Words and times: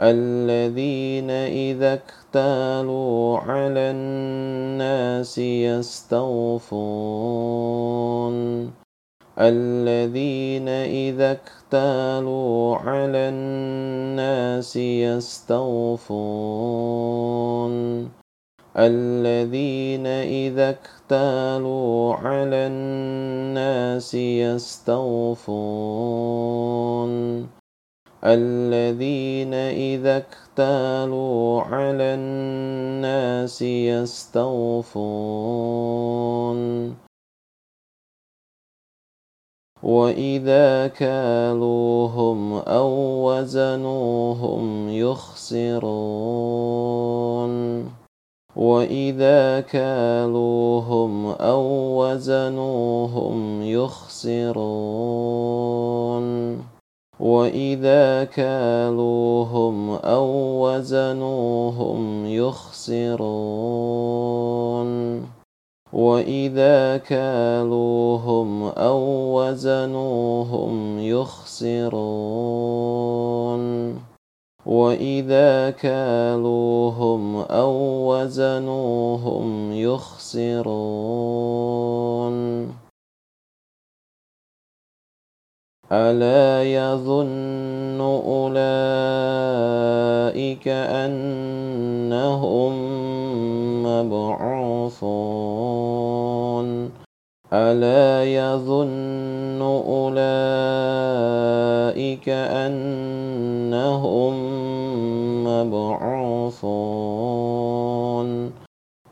الذين 0.00 1.30
إذا 1.30 1.94
اكتالوا 1.94 3.38
على 3.38 3.90
الناس 3.90 5.38
يستوفون. 5.38 6.74
الذين 9.38 10.68
إذا 10.68 11.32
اكتالوا 11.32 12.76
على 12.76 13.28
الناس 13.28 14.76
يستوفون. 14.76 15.64
الذين 18.76 20.06
إذا 20.06 20.70
اكتالوا 20.70 22.14
على 22.14 22.66
الناس 22.66 24.14
يستوفون. 24.14 25.44
الذين 28.24 29.54
إذا 29.54 30.16
اكتالوا 30.16 31.62
على 31.62 32.14
الناس 32.14 33.62
يستوفون. 33.62 34.94
وإذا 39.82 40.86
كالوهم 40.86 42.52
أو 42.54 42.90
وزنوهم 43.28 44.88
يخسرون. 44.90 46.64
وإذا 48.56 49.60
كالوهم 49.60 51.26
أو 51.26 51.62
وزنوهم 52.00 53.62
يخسرون 53.62 54.64
وإذا 57.20 58.24
كالوهم 58.24 59.90
أو 59.90 60.26
وزنوهم 60.66 62.26
يخسرون 62.26 63.24
وإذا 65.92 66.96
كالوهم 66.96 68.62
أو 68.62 69.00
وزنوهم 69.38 70.98
يخسرون 70.98 72.74
وإذا 74.66 75.70
كالوهم 75.70 77.36
أو 77.36 77.72
وزنوهم 78.10 79.72
يخسرون 79.72 80.74
ألا 85.92 86.64
يظن 86.64 88.00
أولئك 88.00 88.54
أنهم 90.68 92.72
مبعوثون 93.82 95.44
ألا 97.54 98.24
يظن 98.24 99.62
أولئك 99.62 100.18
أنهم 102.66 104.34
مبعوثون 105.46 107.14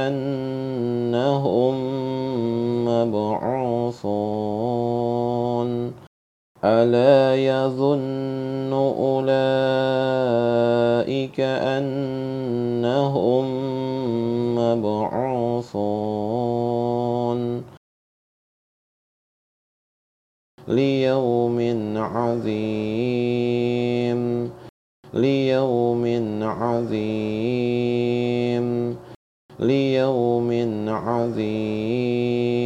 أنهم 0.06 1.76
مبعوثون 2.86 4.04
ألا 6.64 7.36
يظن 7.36 8.74
أولئك 8.74 9.40
أنهم 11.40 13.46
مبعوثون 14.56 16.04
ليوم 20.68 21.60
عظيم 21.98 23.44
ليوم 25.14 26.06
عظيم 26.44 27.84
ليوم 29.60 30.52
عظيم 30.90 32.64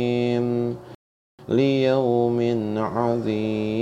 ليوم 1.50 2.40
عظيم 2.78 3.78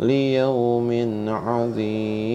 ليوم 0.00 0.90
عظيم. 1.28 2.32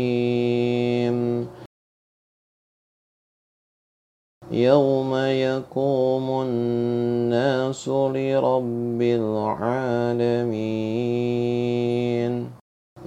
يوم 4.52 5.16
يقوم 5.16 6.42
الناس 6.42 7.90
لرب 7.90 9.02
العالمين. 9.02 10.18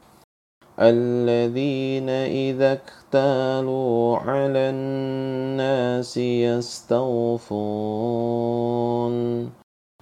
الذين 0.80 2.10
إذا 2.10 2.74
اكتالوا 2.74 4.18
على 4.18 4.70
الناس 4.70 6.18
يستوفون. 6.18 7.26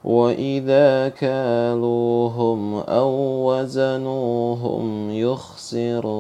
وإذا 0.04 1.10
كالوهم 1.10 2.76
أو 2.76 3.12
وزنوهم 3.50 5.12
يخسرون 5.12 6.14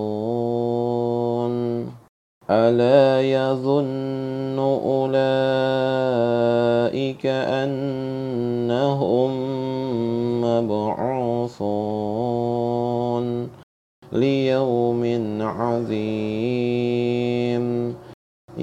ألا 2.49 3.21
يظن 3.21 4.59
أولئك 4.59 5.13
أنهم 7.25 9.31
مبعوثون 10.41 12.03
ليوم 14.13 15.03
عظيم 15.41 16.03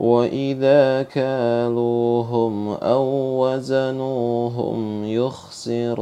وإذا 0.00 1.02
كالوهم 1.02 2.68
أو 2.68 3.04
وزنوهم 3.44 5.04
يخسرون 5.04 6.00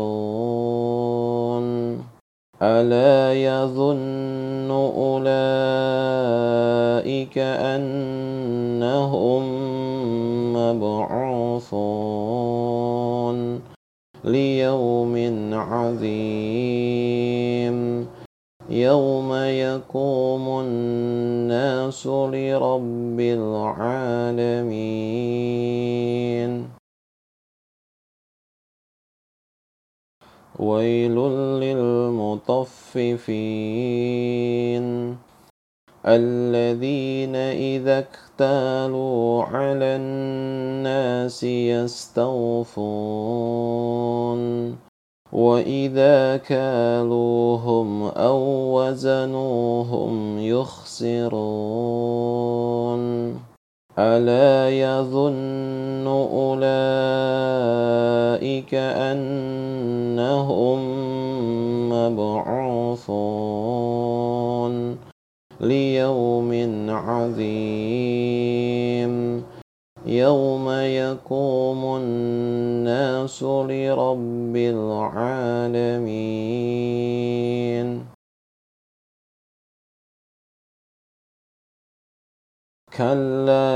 ألا 2.63 3.35
يظن 3.35 4.71
أولئك 4.71 5.29
أنهم 7.39 9.43
مبعوثون 10.53 12.19
ليوم 14.25 15.15
عظيم 15.55 16.99
يوم 18.69 19.35
يقوم 19.35 20.61
الناس 20.61 22.07
لرب 22.07 23.21
العالمين. 23.21 24.29
ويل 30.59 31.17
للمطففين. 31.61 32.59
الذين 36.07 37.37
إذا 37.37 37.99
اكتالوا 37.99 39.45
على 39.45 39.97
الناس 39.97 41.45
يستوفون. 41.45 42.49
وإذا 45.33 46.37
كالوهم 46.37 48.03
أو 48.03 48.39
وزنوهم 48.79 50.39
يخسرون 50.39 51.39
ألا 53.99 54.71
يظن 54.71 56.07
أولئك 56.07 56.65
أنهم 58.75 60.79
مبعوثون 61.91 63.59
ليوم 65.61 66.51
عظيم 66.91 68.39
يوم 70.09 70.71
يقوم 70.71 71.97
الناس 71.97 73.43
لرب 73.43 74.57
العالمين 74.57 76.09
كلا 82.97 83.69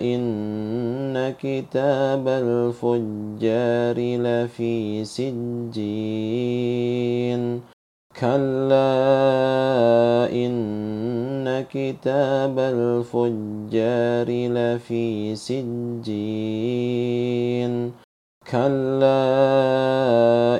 إن 0.00 1.34
كتاب 1.40 2.28
الفجار 2.28 3.96
لفي 3.98 5.04
سجين 5.04 5.80
كلا 8.20 8.92
إن 10.32 11.64
كتاب 11.72 12.58
الفجار 12.58 14.28
لفي 14.28 15.36
سجين. 15.36 16.92
كلا 18.50 19.20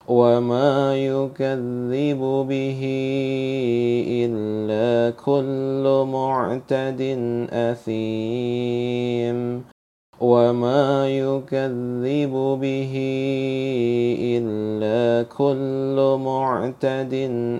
وما 0.08 0.96
يكذب 0.96 2.20
به 2.48 2.80
إلا 4.08 5.16
كل 5.16 6.06
معتد 6.12 7.00
أثيم. 7.52 9.64
وما 10.20 11.08
يكذب 11.08 12.34
به 12.60 12.94
إلا 14.38 15.26
كل 15.28 16.18
معتد 16.24 17.14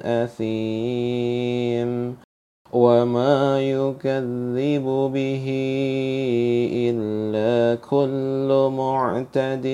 أثيم 0.04 1.90
وما 2.73 3.61
يكذب 3.62 4.87
به 5.14 5.46
إلا 6.90 7.78
كل 7.90 8.70
معتد 8.76 9.66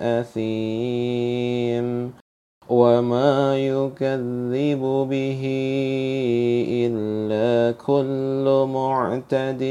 أثيم 0.00 1.88
وما 2.68 3.58
يكذب 3.58 4.82
به 5.10 5.42
إلا 6.68 7.72
كل 7.86 8.66
معتد 8.68 9.62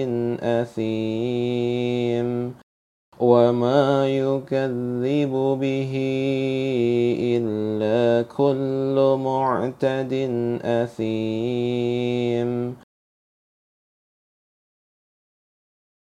أثيم 0.42 2.27
وما 3.20 4.10
يكذب 4.10 5.34
به 5.62 5.94
إلا 7.38 8.25
كل 8.38 9.18
معتد 9.24 10.13
أثيم 10.63 12.51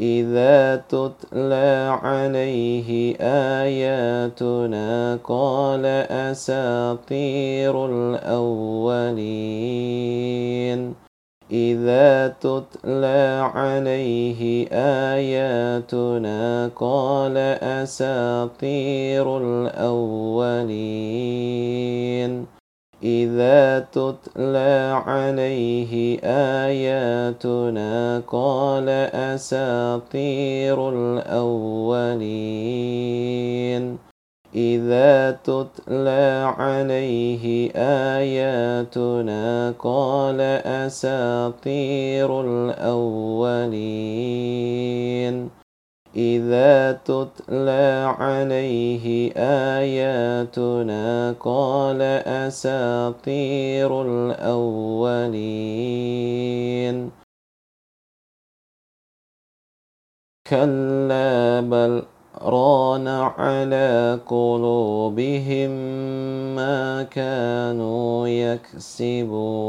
إذا 0.00 0.76
تتلى 0.76 1.98
عليه 2.02 3.16
آياتنا 3.62 5.18
قال 5.24 5.86
أساطير 6.10 7.86
الأولين. 7.86 9.14
إذا 11.52 12.28
تتلى 12.28 13.50
عليه 13.54 14.68
آياتنا 15.14 16.70
قال 16.76 17.36
أساطير 17.62 19.38
الأولين. 19.38 21.04
إذا 23.04 23.78
تتلى 23.92 25.02
عليه 25.06 26.18
آياتنا 26.64 28.22
قال 28.26 28.88
أساطير 29.12 30.88
الأولين. 30.88 32.24
إذا 34.54 35.30
تتلى 35.30 36.54
عليه 36.58 37.70
آياتنا 38.16 39.74
قال 39.78 40.40
أساطير 40.66 42.40
الأولين. 42.40 43.54
إذا 46.16 46.92
تتلى 46.92 48.14
عليه 48.18 49.32
آياتنا 49.78 51.32
قال 51.40 52.02
أساطير 52.46 54.02
الأولين 54.02 55.64
كلا 60.50 61.60
بل 61.60 62.02
ران 62.42 63.08
على 63.08 64.20
قلوبهم 64.26 65.70
ما 66.54 67.02
كانوا 67.02 68.28
يكسبون 68.28 69.68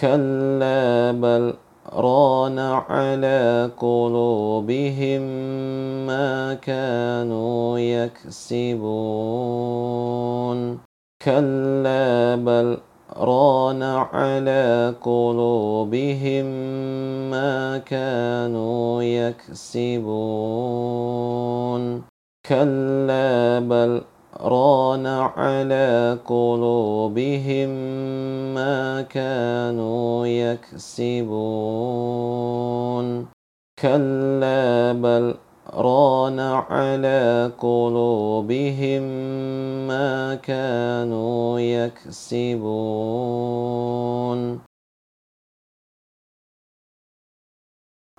كلا 0.00 1.12
بل 1.12 1.54
ران 1.96 2.58
على 2.58 3.70
قلوبهم 3.78 5.22
ما 6.06 6.54
كانوا 6.54 7.78
يكسبون. 7.78 8.78
كلا 11.22 12.34
بل 12.34 12.78
ران 13.16 13.82
على 13.82 14.94
قلوبهم 15.00 16.44
ما 17.30 17.78
كانوا 17.78 19.02
يكسبون. 19.02 20.12
كلا 22.48 23.58
بل 23.58 24.02
ران 24.42 25.06
على 25.06 26.18
قلوبهم 26.26 27.68
ما 28.54 29.02
كانوا 29.02 30.26
يكسبون. 30.26 31.22
كلا 33.78 34.92
بل 34.92 35.34
ران 35.74 36.40
على 36.40 37.50
قلوبهم 37.58 39.02
ما 39.88 40.34
كانوا 40.34 41.60
يكسبون. 41.60 42.72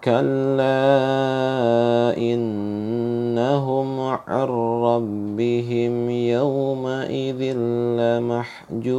كلا 0.03 0.83
إنهم 2.17 3.99
عن 3.99 4.47
ربهم 4.83 6.09
يومئذ 6.09 7.41
لمحجوبون 7.99 8.93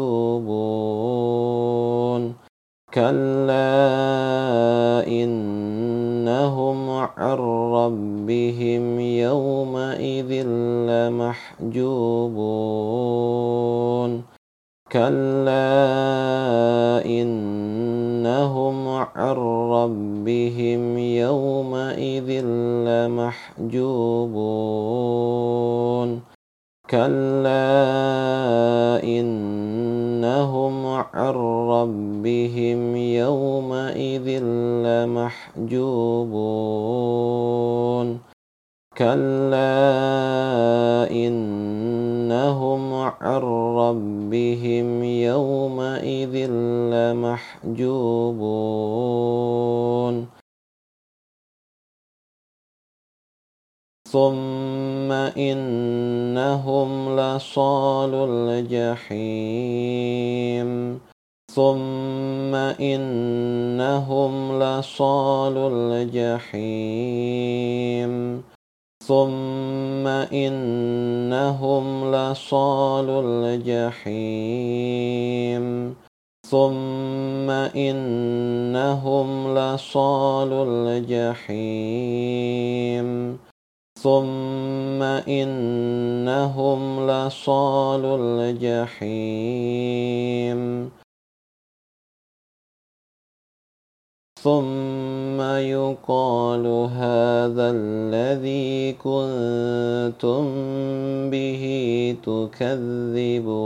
كلا 2.94 3.74
إنهم 5.06 6.90
عن 6.90 7.38
ربهم 7.76 9.00
يومئذ 9.00 10.46
لمحجوبون 10.88 12.14
كلا 14.94 15.74
إنهم 17.02 18.88
عن 18.88 19.36
ربهم 19.74 20.98
يومئذ 20.98 22.30
لمحجوبون 22.86 23.80
كلا 26.90 27.74
إنهم 29.02 30.86
عن 30.86 31.34
ربهم 31.74 32.96
يومئذ 32.96 34.28
لمحجوبون 34.86 35.94
كلا 38.98 39.90
إنهم 41.10 42.94
عن 42.94 43.40
ربهم 43.76 45.04
يومئذ 45.04 46.50
لمحجوبون 46.94 48.14
ثم 54.14 55.12
إنهم 55.34 56.90
لصال 57.20 58.14
الجحيم 58.30 59.90
ثم 61.54 62.54
إنهم 62.80 64.32
لصال 64.62 65.56
الجحيم 65.72 67.14
ثم 69.06 70.06
إنهم 70.32 71.84
لصال 72.14 73.08
الجحيم 73.24 74.84
ثم 76.48 77.50
إنهم 77.76 79.28
لصال 79.58 80.52
الجحيم 80.68 82.28
ثم 84.00 85.02
إنهم 85.28 86.80
لصال 87.10 88.04
الجحيم 88.20 89.44
ثم 94.44 95.40
يقال 95.40 96.66
هذا 97.00 97.66
الذي 97.76 98.92
كنتم 98.92 100.44
به 101.30 101.64
تكذبون. 102.22 103.64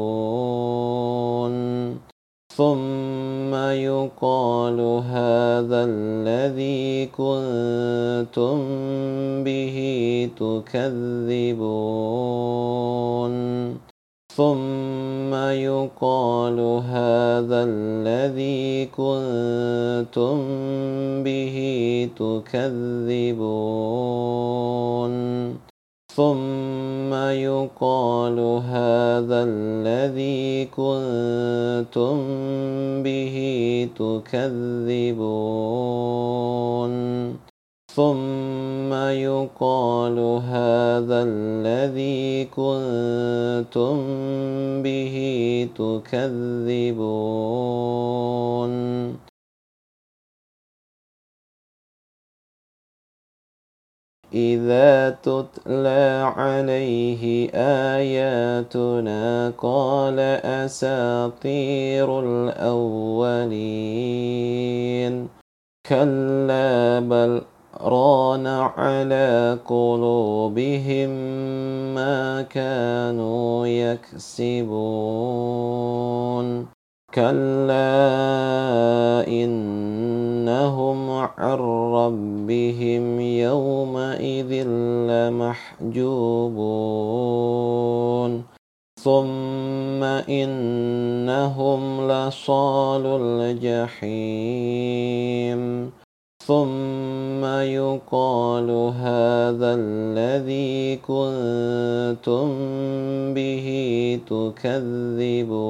ثم 2.55 3.55
يقال 3.55 4.81
هذا 5.11 5.85
الذي 5.91 7.07
كنتم 7.07 8.59
به 9.45 9.77
تكذبون. 10.39 11.79
ثم 14.39 15.35
يقال 15.35 16.61
هذا 16.95 17.65
الذي 17.69 18.87
كنتم 18.87 20.39
تكذبون. 22.07 23.69
ثم 26.15 27.15
يقال 27.15 28.39
هذا 28.65 29.45
الذي 29.49 30.65
كنتم 30.65 32.17
به 33.03 33.37
تكذبون. 33.97 35.39
ثم 37.95 38.95
يقال 38.95 40.19
هذا 40.19 41.23
الذي 41.29 42.45
كنتم 42.45 43.97
به 44.83 45.17
تكذبون. 45.75 47.29
إذا 54.35 55.11
تتلى 55.11 56.33
عليه 56.37 57.51
آياتنا 57.97 59.53
قال 59.59 60.19
أساطير 60.45 62.21
الأولين. 62.21 63.49
كلا 65.87 67.01
بل 67.01 67.43
ران 67.81 68.47
على 68.47 69.59
قلوبهم 69.67 71.09
ما 71.95 72.43
كانوا 72.43 73.67
يكسبون. 73.67 75.19
كلا 77.15 77.89
إنهم 79.29 81.11
عن 81.11 81.59
ربهم 81.95 83.21
يومئذ 83.21 84.53
لمحجوبون 85.09 86.09
ثم 89.01 90.03
إنهم 90.29 92.11
لصال 92.11 93.07
الجحيم 93.07 94.79
ثم 96.49 97.45
يقال 97.45 98.71
هذا 99.05 99.71
الذي 99.75 100.97
كنتم 100.97 102.49
به 103.35 103.69
تكذبون. 104.27 105.69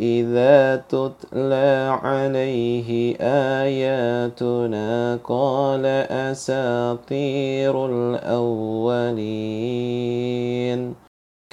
إذا 0.00 0.76
تتلى 0.76 1.98
عليه 2.02 3.16
آياتنا 3.62 5.16
قال 5.24 5.86
أساطير 6.10 7.86
الأولين. 7.86 9.20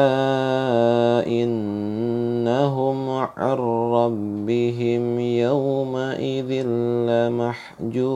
إنهم 1.27 3.09
عن 3.09 3.57
ربهم 3.93 5.19
يومئذ 5.19 6.67
لمحجوبون. 7.07 8.13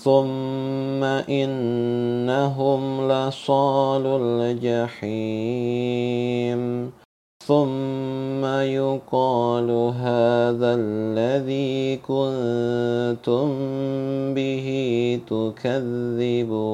ثم 0.00 1.04
إنهم 1.28 2.82
لصال 3.12 4.06
الجحيم. 4.06 5.04
ثم 7.46 8.44
يقال 8.44 9.70
هذا 10.00 10.74
الذي 10.80 11.96
كنتم 11.96 13.48
به 14.34 14.68
تكذبون. 15.26 16.64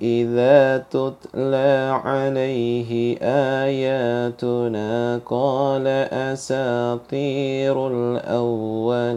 إذا 0.00 0.78
تتلى 0.78 2.00
عليه 2.04 3.18
آياتنا 3.64 5.20
قال 5.26 5.86
أساطير 6.30 7.88
الأولين. 7.88 9.08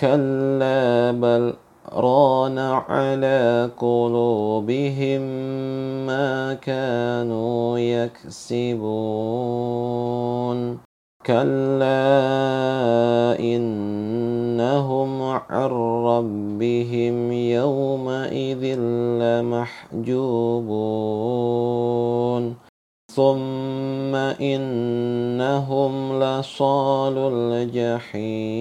كلا 0.00 1.10
بل 1.10 1.54
ران 1.90 2.58
على 2.58 3.70
قلوبهم 3.78 5.22
ما 6.06 6.54
كانوا 6.54 7.78
يكسبون. 7.78 9.32
كلا 11.26 11.98
إنهم 13.40 15.22
عن 15.22 15.70
ربهم 16.04 17.32
يومئذ 17.32 18.78
لمحجوبون. 19.20 20.32
ثم 23.14 24.14
إنهم 24.40 26.22
لصال 26.22 27.18
الجحيم. 27.18 28.52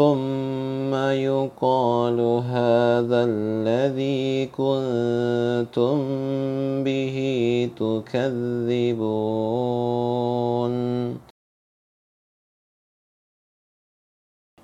ثم 0.00 0.94
يقال 0.94 2.20
هذا 2.40 3.20
الذي 3.28 4.46
كنتم 4.46 5.96
به 6.84 7.16
تكذبون. 7.76 9.10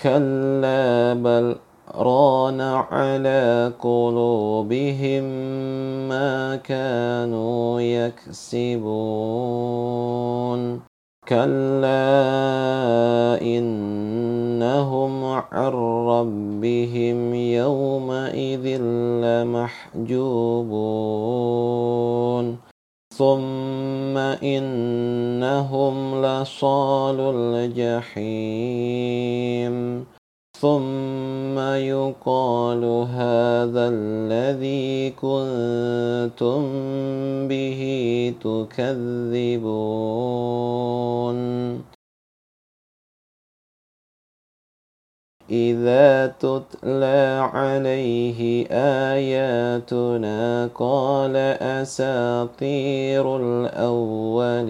كلا 0.00 1.14
بل 1.14 1.56
ران 2.00 2.60
على 2.60 3.72
قلوبهم 3.80 5.22
ما 6.08 6.56
كانوا 6.56 7.80
يكسبون. 7.80 8.80
كلا 11.28 12.22
إنهم 13.42 15.24
عن 15.24 15.72
ربهم 16.08 17.34
يومئذ 17.34 18.80
لمحجوبون. 19.22 20.30
ثم 23.14 24.18
إنهم 24.42 25.94
لصال 26.24 27.20
الجحيم. 27.20 28.20
ثم 30.60 31.58
يقال 31.58 32.84
هذا 33.16 33.88
الذي 33.88 35.10
كنتم 35.10 36.62
به 37.48 37.80
تكذبون. 38.40 39.80
إذا 45.50 46.26
تتلى 46.26 47.50
عليه 47.52 48.66
آياتنا 49.10 50.70
قال 50.74 51.36
أساطير 51.80 53.36
الأولين. 53.36 54.60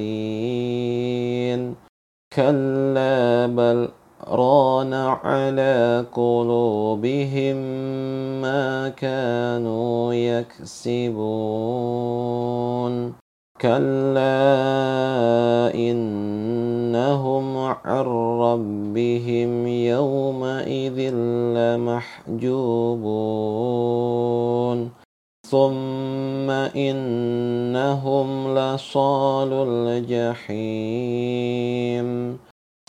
كلا 2.37 3.47
بل 3.47 3.89
ران 4.29 4.95
على 4.95 6.05
قلوبهم 6.13 7.57
ما 8.43 8.89
كانوا 8.89 10.15
يكسبون. 10.15 10.91
كلا 13.61 14.35
إنهم 15.75 17.57
عن 17.59 18.05
ربهم 18.41 19.67
يومئذ 19.67 21.15
لمحجوبون. 21.57 22.61
ثم 25.51 26.51
إنهم 26.77 28.29
لصال 28.59 29.53
الجحيم. 29.53 31.11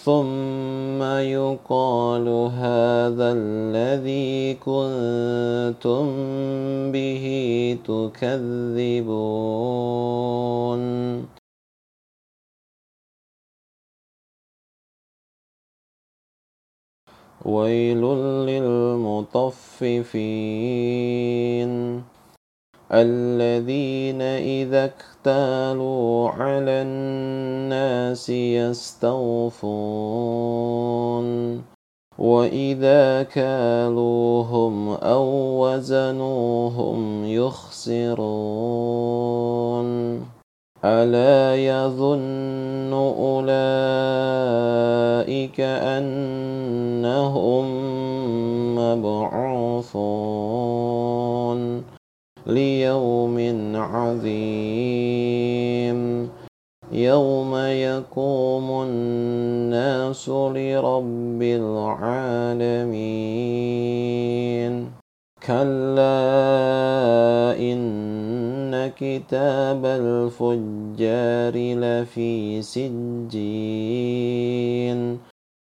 ثم 0.06 1.02
يقال 1.04 2.28
هذا 2.58 3.34
الذي 3.38 4.54
كنتم 4.54 6.06
به 6.92 7.26
تكذبون. 7.86 9.22
ويل 17.46 18.02
للمطففين. 18.50 19.62
الذين 22.94 24.22
إذا 24.22 24.86
اكتالوا 24.86 26.30
على 26.30 26.82
الناس 26.82 28.30
يستوفون 28.30 29.62
وإذا 32.20 33.24
كالوهم 33.24 34.90
أو 34.90 35.26
وزنوهم 35.64 37.26
يخسرون 37.26 38.22
ألا 40.86 41.56
يظن 41.56 42.94
أولئك 42.94 43.52
أنهم 45.60 47.66
مبعوثون 48.76 50.52
ليوم 52.48 53.38
عظيم. 53.76 54.32
يوم 56.92 57.56
يقوم 57.56 58.84
الناس 58.84 60.30
لرب 60.30 61.42
العالمين. 61.42 62.32
كلا 65.48 66.12
إن 67.60 68.92
كتاب 68.98 69.86
الفجار 69.86 71.54
لفي 71.56 72.62
سجين. 72.62 73.72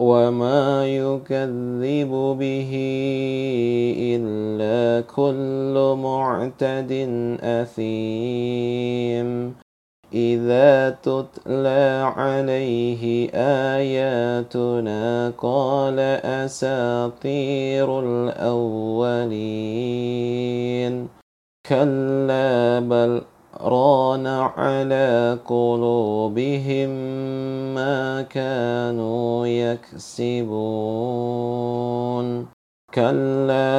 وما 0.00 0.86
يكذب 0.88 2.12
به 2.40 2.72
إلا 4.16 5.04
كل 5.06 5.96
معتد 6.02 6.92
أثيم 7.42 9.28
إذا 10.14 10.90
تتلى 10.90 12.12
عليه 12.16 13.30
آياتنا 13.76 15.32
قال 15.38 15.98
أساطير 16.24 18.00
الأولين 18.00 19.60
كلا 21.68 22.78
بل 22.80 23.22
ران 23.64 24.26
على 24.26 25.38
قلوبهم 25.46 26.90
ما 27.74 28.22
كانوا 28.22 29.46
يكسبون. 29.46 30.46
كلا 32.94 33.70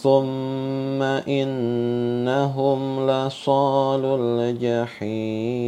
ثم 0.01 1.03
إنهم 1.27 3.09
لصال 3.09 4.05
الجحيم. 4.05 5.59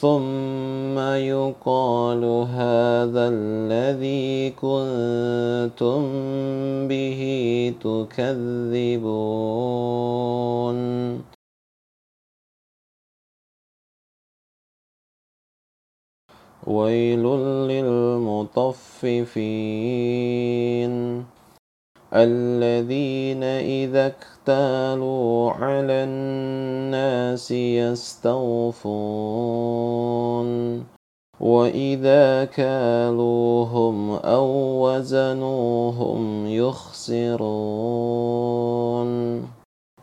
ثم 0.00 0.98
يقال 0.98 2.24
هذا 2.50 3.28
الذي 3.28 4.50
كنتم 4.50 6.02
به 6.88 7.22
تكذبون. 7.80 9.14
ويل 16.66 17.24
للمطففين. 17.68 18.94
الذين 22.14 23.42
إذا 23.42 24.06
اكتالوا 24.06 25.50
على 25.50 26.04
الناس 26.04 27.50
يستوفون 27.50 28.84
وإذا 31.40 32.44
كالوهم 32.44 34.10
أو 34.10 34.46
وزنوهم 34.86 36.46
يخسرون 36.46 37.44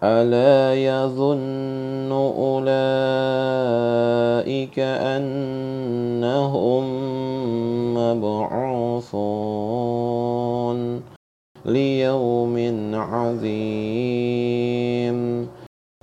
ألا 0.04 0.76
يظن 0.76 2.12
أولئك 2.12 2.80
أنهم 4.80 6.84
مبعوثون 7.94 9.52
ليوم 11.66 12.58
عظيم. 12.96 13.62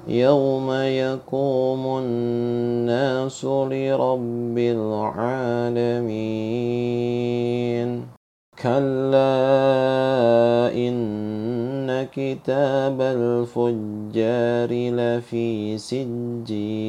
يوم 0.09 0.73
يقوم 0.73 1.99
الناس 1.99 3.45
لرب 3.45 4.59
العالمين. 4.59 5.39
كلا 8.63 9.19
إن 10.75 12.07
كتاب 12.13 13.01
الفجار 13.01 14.71
لفي 14.71 15.79
سجين. 15.79 16.89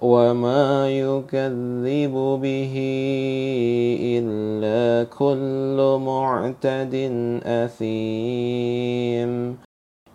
وما 0.00 0.90
يكذب 0.90 2.14
به 2.42 2.74
إلا 4.18 5.04
كل 5.18 5.98
معتد 6.00 6.94
أثيم 7.46 9.30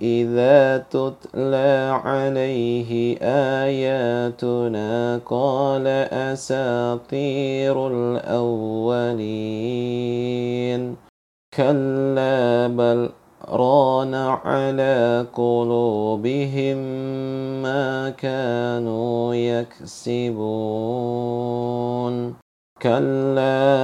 إذا 0.01 0.77
تتلى 0.77 2.01
عليه 2.03 3.17
آياتنا 3.63 5.17
قال 5.25 5.87
أساطير 6.31 7.87
الأولين 7.87 9.49
كلا 11.57 12.67
بل 12.67 13.09
ران 13.51 14.15
على 14.15 15.25
قلوبهم 15.33 16.77
ما 17.61 18.09
كانوا 18.09 19.35
يكسبون. 19.35 20.33
كلا 22.81 23.75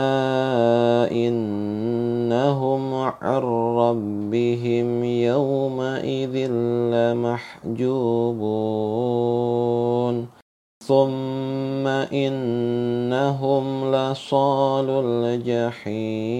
إنهم 1.11 2.93
عن 2.93 3.41
ربهم 3.77 5.03
يومئذ 5.03 6.51
لمحجوبون. 6.91 8.05
ثم 10.87 11.87
إنهم 12.13 13.95
لصال 13.95 14.89
الجحيم. 14.89 16.35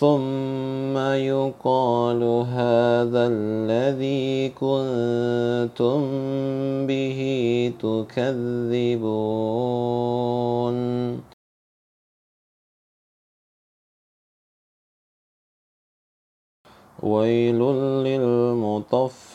ثم 0.00 0.96
يقال 0.98 2.22
هذا 2.50 3.28
الذي 3.30 4.48
كنتم 4.48 6.00
به 6.86 7.20
تكذبون. 7.78 9.14
ويل 17.02 17.60
للمطففين. 18.04 19.34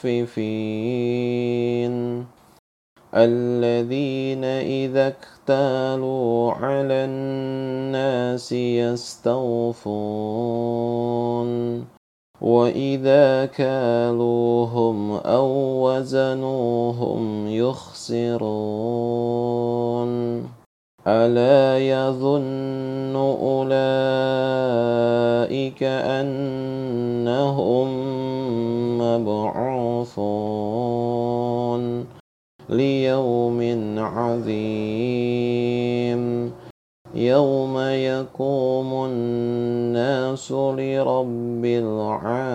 الذين 3.16 4.44
إذا 4.44 5.08
اكتالوا 5.08 6.52
على 6.52 6.94
الناس 6.94 8.52
يستوفون 8.52 9.80
وإذا 12.42 13.46
كالوهم 13.46 15.12
أو 15.12 15.48
وزنوهم 15.86 17.48
يخسرون 17.48 18.50
ألا 21.08 21.80
يظن 21.80 23.16
أولئك 23.16 23.70
أنهم 25.84 27.88
مبعوثون 28.98 30.89
ليوم 32.70 33.62
عظيم. 33.98 34.60
يوم 37.16 37.80
يقوم 37.80 39.06
الناس 39.06 40.52
لرب 40.52 41.66
العالمين. 41.66 42.50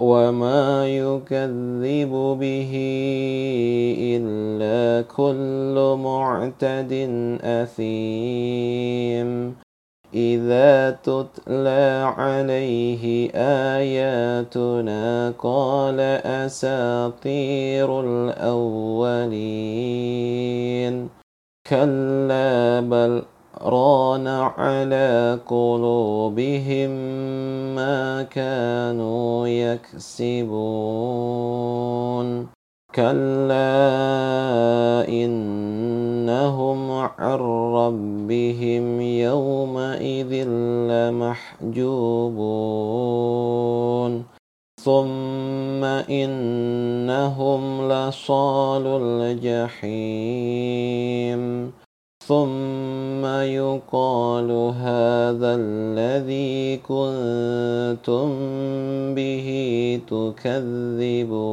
وما 0.00 0.88
يكذب 0.88 2.12
به 2.40 2.72
إلا 4.16 5.02
كل 5.16 5.96
معتد 6.02 6.92
أثيم 7.42 9.30
إذا 10.14 10.90
تتلى 10.90 12.12
عليه 12.16 13.30
آياتنا 13.76 15.34
قال 15.38 16.00
أساطير 16.44 18.00
الأولين 18.00 19.66
كلا 21.70 22.80
بل 22.80 23.22
ران 23.62 24.26
على 24.26 25.38
قلوبهم 25.46 26.90
ما 27.74 28.22
كانوا 28.22 29.48
يكسبون. 29.48 30.56
كلا 32.94 33.68
إنهم 35.08 36.90
عن 36.90 37.38
ربهم 37.74 39.00
يومئذ 39.00 40.48
لمحجوبون. 40.88 41.96
ثم 44.80 45.84
إنهم 45.84 47.62
لصال 47.92 48.86
الجحيم. 48.86 49.86
ثم 52.26 53.22
يقال 53.26 54.50
هذا 54.82 55.50
الذي 55.62 56.76
كنتم 56.76 58.28
به 59.14 59.48
تكذبون. 60.10 61.46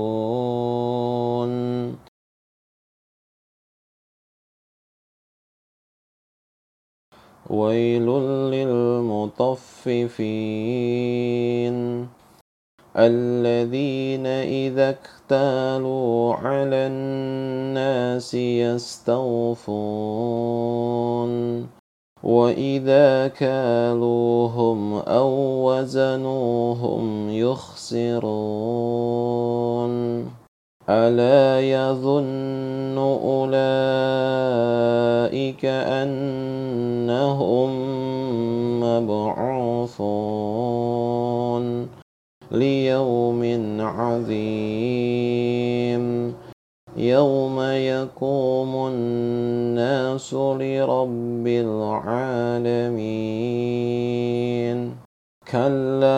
ويل 7.49 8.07
للمطففين. 8.51 10.13
الذين 12.97 14.27
إذا 14.27 14.89
اكتالوا 14.89 16.33
على 16.33 16.75
الناس 16.75 18.33
يستوفون 18.33 19.63
وإذا 22.23 23.27
كالوهم 23.27 24.93
أو 24.93 25.29
وزنوهم 25.69 27.29
يخسرون 27.29 28.23
ألا 30.89 31.61
يظن 31.61 32.97
أولئك 32.97 33.53
أنهم 35.65 37.69
مبعوثون 38.79 40.43
ليوم 42.53 43.43
عظيم. 43.81 44.43
يوم 46.97 47.61
يقوم 47.61 48.87
الناس 48.87 50.33
لرب 50.33 51.47
العالمين. 51.47 52.33
كلا 55.51 56.13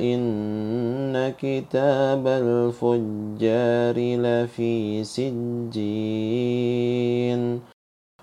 إن 0.00 1.32
كتاب 1.38 2.26
الفجار 2.26 3.96
لفي 3.96 5.04
سجين. 5.04 6.20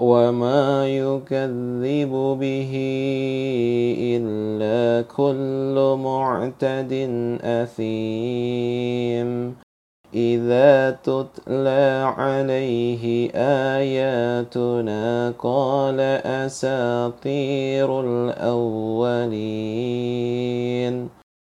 وما 0.00 0.88
يكذب 0.88 2.12
به 2.40 2.72
إلا 3.98 5.02
كل 5.16 5.96
معتد 5.98 6.92
أثيم 7.42 9.28
إذا 10.14 10.90
تتلى 10.90 12.14
عليه 12.16 13.30
آياتنا 13.76 15.34
قال 15.38 16.00
أساطير 16.24 18.00
الأولين 18.00 19.58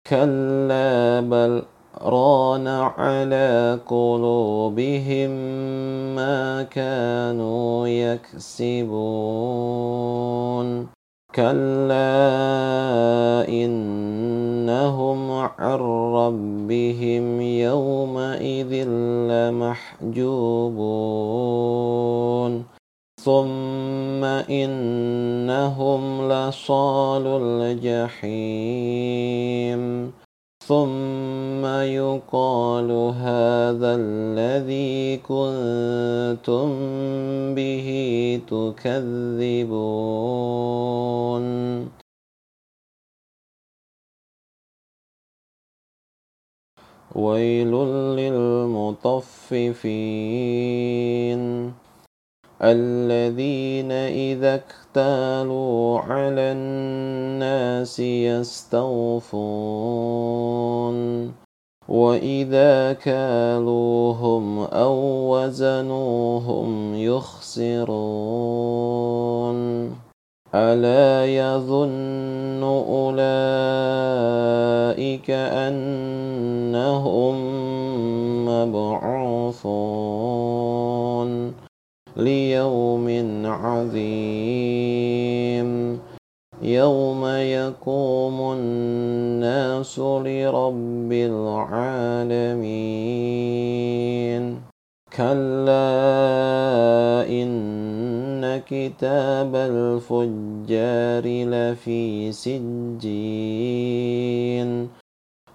كلا 0.07 1.21
بل 1.21 1.63
ران 2.03 2.67
على 2.69 3.79
قلوبهم 3.87 5.31
ما 6.15 6.63
كانوا 6.63 7.89
يكسبون. 7.89 8.99
كلا 11.35 12.29
إنهم 13.49 15.31
عن 15.31 15.79
ربهم 16.15 17.41
يومئذ 17.41 18.89
لمحجوبون. 19.31 20.39
ثم 23.25 24.25
إنهم 24.25 26.03
لصال 26.33 27.27
الجحيم. 27.43 28.29
ثم 30.69 31.65
يقال 31.65 32.91
هذا 33.25 33.91
الذي 34.01 35.17
كنتم 35.17 36.69
به 37.55 37.89
تكذبون. 38.45 39.89
ويل 47.15 47.73
للمطففين. 48.21 49.39
الذين 52.63 53.93
إذا 53.93 54.55
اكتالوا 54.55 56.01
على 56.01 56.53
الناس 56.53 58.01
يستوفون 58.01 59.29
وإذا 61.89 62.93
كالوهم 62.93 64.59
أو 64.59 64.95
وزنوهم 65.35 66.95
يخسرون 66.95 67.89
ألا 70.55 71.27
يظن 71.27 72.63
أولئك 72.63 73.19
أنهم 75.31 77.35
مبعوثون 78.47 79.89
ليوم 82.19 83.09
عظيم. 83.47 84.09
يوم 86.63 87.27
يقوم 87.27 88.53
الناس 88.53 89.99
لرب 89.99 91.13
العالمين. 91.13 91.99
كلا 95.17 95.79
إن 97.29 98.61
كتاب 98.67 99.55
الفجار 99.55 101.25
لفي 101.25 102.33
سجين. 102.33 103.49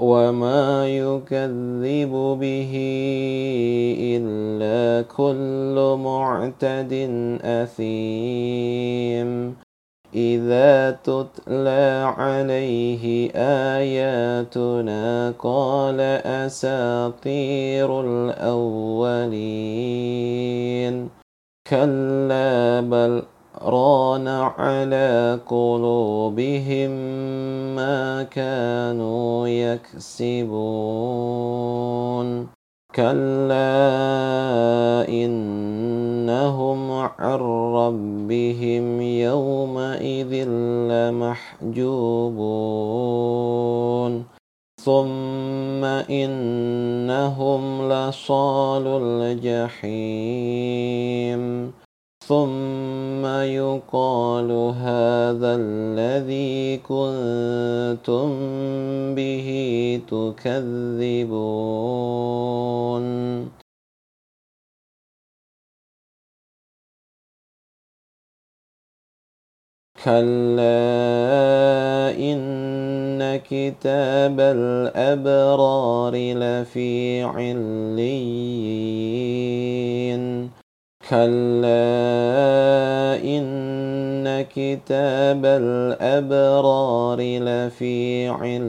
وما 0.00 0.88
يكذب 0.88 2.12
به 2.40 2.72
إلا 4.00 5.02
كل 5.16 5.98
معتد 5.98 6.92
أثيم 7.42 9.28
إذا 10.14 10.90
تتلى 10.90 12.14
عليه 12.18 13.30
آياتنا 13.76 15.34
قال 15.38 16.00
أساطير 16.46 18.00
الأولين 18.00 19.48
كلا 21.70 22.80
بل 22.80 23.22
ران 23.62 24.28
على 24.28 25.40
قلوبهم 25.46 26.90
ما 27.76 28.22
كانوا 28.22 29.48
يكسبون. 29.48 30.58
كلا 32.94 33.88
إنهم 35.08 36.92
عن 36.92 37.38
ربهم 37.74 39.00
يومئذ 39.00 40.48
لمحجوبون. 40.90 41.98
ثم 44.84 45.84
إنهم 46.10 47.62
لصال 47.92 48.86
الجحيم. 49.02 50.48
ثم 52.28 53.24
يقال 53.26 54.50
هذا 54.84 55.50
الذي 55.60 56.76
كنتم 56.84 58.28
به 59.14 59.48
تكذبون. 60.12 61.48
كلا 70.04 70.78
إن 72.18 73.36
كتاب 73.36 74.40
الأبرار 74.40 76.14
لفي 76.14 77.22
عليين. 77.22 78.68
كلا 81.08 81.24
إن 83.24 84.44
كتاب 84.54 85.44
الأبرار 85.44 87.20
لفي 87.20 88.28
عليين. 88.28 88.68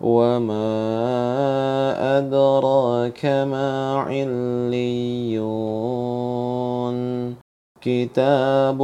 وما 0.00 0.68
أدراك 2.18 3.26
ما 3.26 3.98
عليون 3.98 5.36
كتاب 7.80 8.82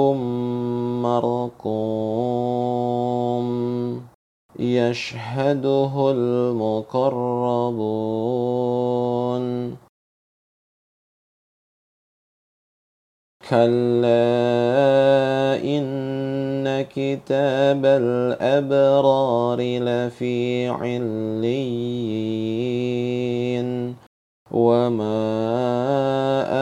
مرقوم 1.02 2.32
يشهده 4.58 6.10
المقربون 6.10 7.12
كلا 13.52 14.32
إن 15.60 16.82
كتاب 16.88 17.84
الأبرار 17.84 19.60
لفي 19.60 20.68
عليين 20.68 21.52
وما 24.50 25.12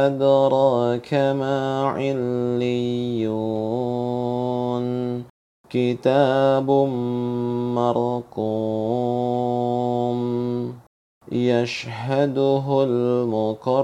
أدراك 0.06 1.14
ما 1.14 1.86
عليون 1.86 3.30
كتاب 5.70 6.70
مرقوم 7.78 9.00
يشهده 11.32 12.82
المقربون 12.82 13.80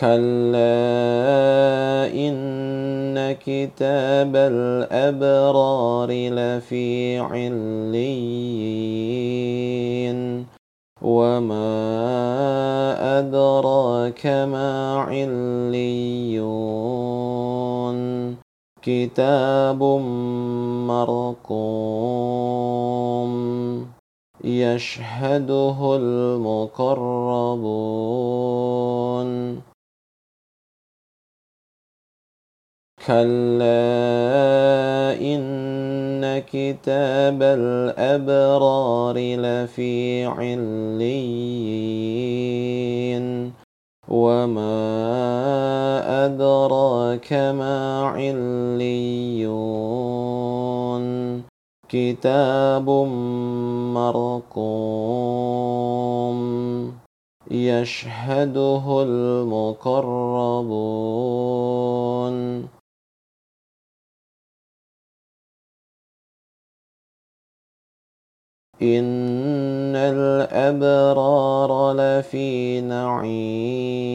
كلا 0.00 0.76
إن 2.12 3.32
كتاب 3.32 4.36
الأبرار 4.36 6.10
لفي 6.10 7.18
عليين 7.18 8.56
وما 11.02 11.76
أدراك 13.18 14.26
ما 14.26 15.00
عليون 15.00 16.36
كتاب 18.82 19.82
مرقوم 20.86 22.16
يشهده 24.44 25.96
المقربون 25.96 26.96
كلا 33.06 33.86
إن 35.22 36.38
كتاب 36.38 37.42
الأبرار 37.42 39.14
لفي 39.16 40.24
عليين 40.26 41.06
وما 44.08 44.66
أدراك 46.26 47.32
ما 47.32 48.02
عليون 48.02 49.46
كتاب 51.88 52.90
مرقوم 53.94 55.16
يشهده 57.50 59.02
المقربون 59.02 59.96
إن 68.82 69.96
الأبرار 69.96 71.92
لفي 71.92 72.80
نعيم 72.80 74.06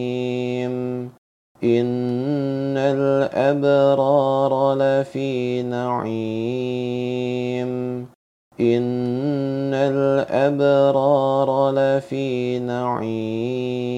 إن 1.64 2.78
الأبرار 2.78 4.76
لفي 4.76 5.64
نعيم 5.64 6.91
إن 8.59 9.74
الأبرار 9.74 11.72
لفي 11.72 12.59
نعيم 12.59 13.91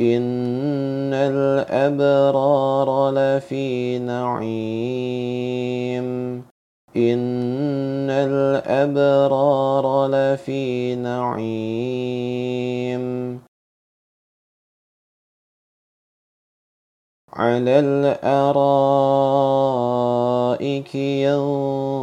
إن 0.00 1.14
الأبرار 1.14 3.10
لفي 3.10 3.98
نعيم 3.98 5.34
إن 6.96 8.10
الأبرار 8.10 10.06
لفي 10.06 10.94
نعيم 10.94 12.24
على 17.32 17.78
الأرائك 17.78 18.94
ينظرون 20.94 21.94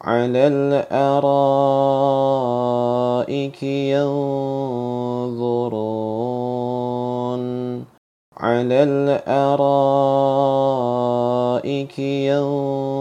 على 0.00 0.46
الأرائك 0.46 1.52
ينظرون 3.62 4.76
على 8.36 8.82
الأرائك 8.82 9.98
ينظرون 11.98 12.96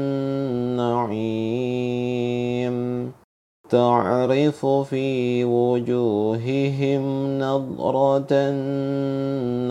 تعرف 3.71 4.67
في 4.67 5.45
وجوههم 5.45 7.03
نضرة 7.39 8.27
النعيم. 8.31 9.71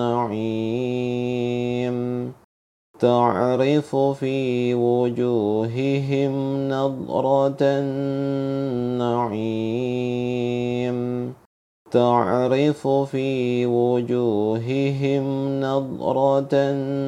تعرف 3.00 3.96
في 3.96 4.74
وجوههم 4.74 6.32
نضرة 6.70 7.58
النعيم. 7.62 8.20
تعرف 11.92 12.88
في 12.88 13.66
وجوههم 13.66 15.26
نضرة 15.62 16.50
النعيم. 16.54 17.00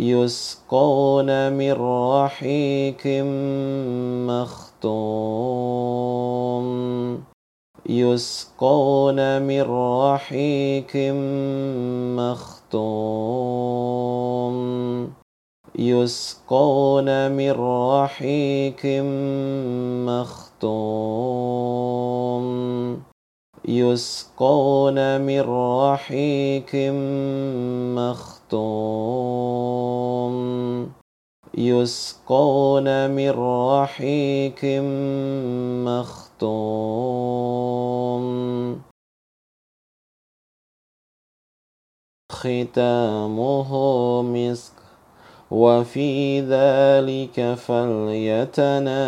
يسقون 0.00 1.52
من 1.52 1.72
رحيق 1.72 3.06
مختوم. 4.28 5.20
يسقون 7.88 9.42
من 9.42 9.62
رحيق 9.62 10.96
مختوم. 12.20 12.80
يسقون 15.78 17.32
من 17.32 17.50
رحيق 17.50 19.02
مختوم. 20.06 20.70
يسقون 23.68 25.20
من 25.20 25.40
رحيق 25.40 26.92
مختوم. 27.96 28.80
يسقون 31.58 33.10
من 33.10 33.30
رحيق 33.30 34.82
مختوم. 35.86 36.29
ختامه 42.32 43.72
مسك 44.22 44.72
وفي 45.50 46.40
ذلك 46.40 47.54
فليتنافس 47.54 48.98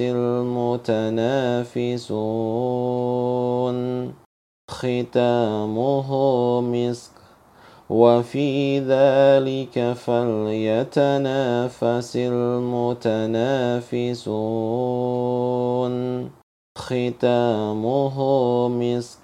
المتنافسون 0.00 1.32
ختامه 4.70 6.10
مسك 6.60 7.12
وفي 7.90 8.78
ذلك 8.80 9.92
فليتنافس 9.92 11.36
المتنافسون 12.16 13.22
ختامه 16.78 18.18
مسك. 18.68 19.18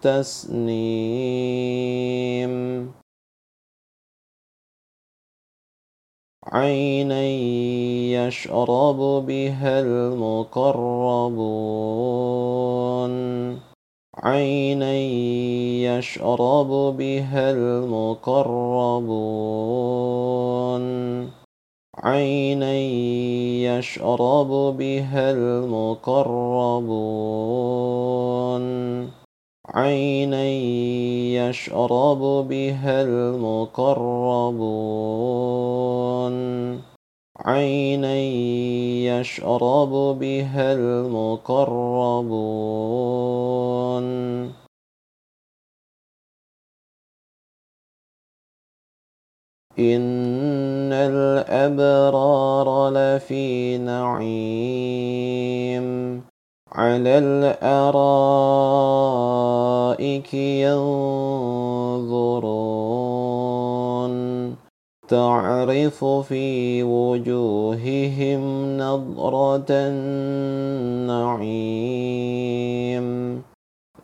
تسنيم. 0.03 1.39
عينا 6.53 7.23
يشرب 8.27 8.97
بها 9.27 9.81
المقربون. 9.81 10.79
عينا 14.17 14.95
يشرب 15.99 16.71
بها 16.97 17.51
المقربون. 17.51 18.49
عينا 22.05 22.75
يشرب 23.79 24.77
بها 24.77 25.31
المقربون. 25.31 25.99
عينا 29.75 30.45
يشرب 31.49 32.19
بها 32.49 33.03
المقربون. 33.03 33.99
عينا 37.37 38.17
يشرب 39.21 40.19
بها 40.19 40.73
المقربون. 40.73 41.69
إن 49.79 50.93
الأبرار 50.93 52.91
لفي 52.91 53.79
نعيم. 53.79 55.09
على 56.73 57.19
الأرائك 57.19 58.35
ينظرون 60.35 61.39
تعرف 65.09 66.05
في 66.05 66.83
وجوههم 66.83 68.41
نضرة 68.79 69.67
النعيم 69.71 70.59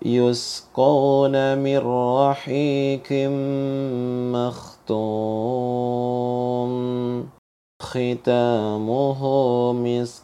يسقون 0.05 1.59
من 1.59 1.79
رحيق 1.79 3.13
مختوم 4.35 5.65
ختامه 7.83 9.23
مسك 9.73 10.24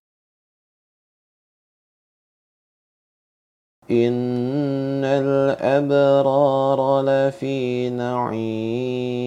إن 3.91 5.03
الأبرار 5.05 7.01
لفي 7.01 7.89
نعيم 7.89 9.21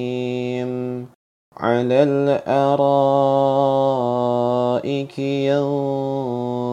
على 1.56 2.02
الأرائك 2.02 2.88
ينظرون 5.18 6.64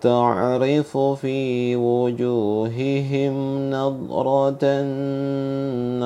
تعرف 0.00 0.96
في 0.98 1.76
وجوههم 1.76 3.34
نضرة 3.70 4.58
النعيم 4.62 6.02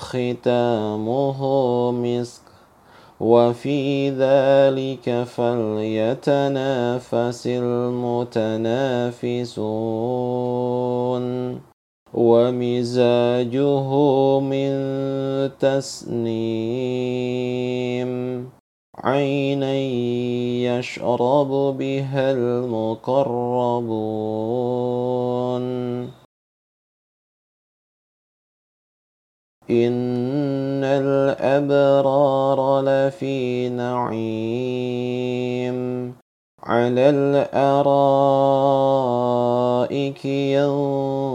ختامه 0.00 1.40
مسك 1.92 2.42
وفي 3.20 4.10
ذلك 4.10 5.24
فليتنافس 5.24 6.26
المتنافسون 7.46 8.44
ومزاجه 12.14 13.90
من 14.40 14.70
تسنيم 15.60 16.94
عينا 18.98 19.74
يشرب 20.78 21.48
بها 21.78 22.32
المقربون. 22.32 23.24
إن 29.70 30.84
الأبرار 30.84 32.80
لفي 32.80 33.68
نعيم. 33.68 34.84
على 36.62 37.10
الأرائك 37.10 37.74
ينظرون. 40.24 41.34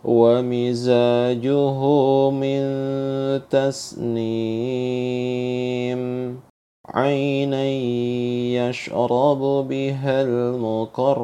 ومزاجه 0.04 1.80
من 2.30 2.60
تسنيم 3.50 4.90
عينا 6.94 7.64
يشرب 8.68 9.38
بها 9.68 10.22
المقربون. 10.22 11.20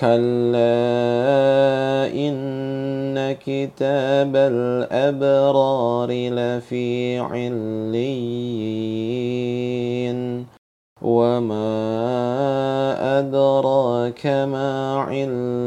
كلا 0.00 0.76
إن 2.14 3.32
كتاب 3.32 4.36
الأبرار 4.36 6.10
لفي 6.10 7.18
عليين. 7.18 8.86
وما 11.02 11.58
أدراك 13.18 14.26
ما 14.26 15.00
عليون. 15.00 15.66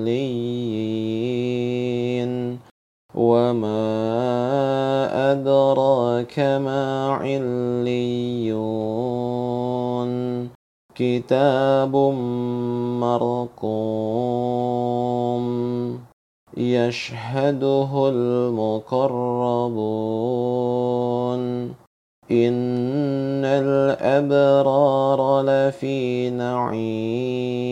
وما 3.15 3.81
أدراك 5.31 6.39
ما 6.39 7.13
عليون 7.13 8.63
كتاب 10.95 11.95
مرقوم 13.01 14.43
يشهده 16.57 18.09
المقربون 18.09 19.73
إن 22.31 23.45
الأبرار 23.45 25.41
لفي 25.41 26.29
نعيم 26.29 27.63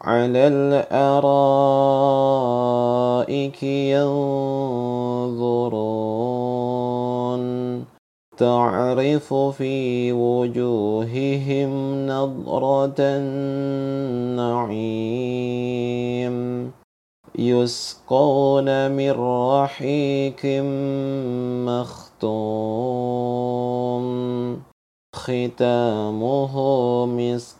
على 0.00 0.48
الأرائك 0.48 1.62
ينظرون 3.62 4.60
تعرف 8.36 9.34
في 9.34 10.12
وجوههم 10.12 11.70
نضرة 12.06 12.94
النعيم 12.98 13.90
يسقون 17.38 18.90
من 18.90 19.10
رحيق 19.10 20.46
مختوم 21.68 23.00
ختامه 25.14 26.54
مسك 27.06 27.59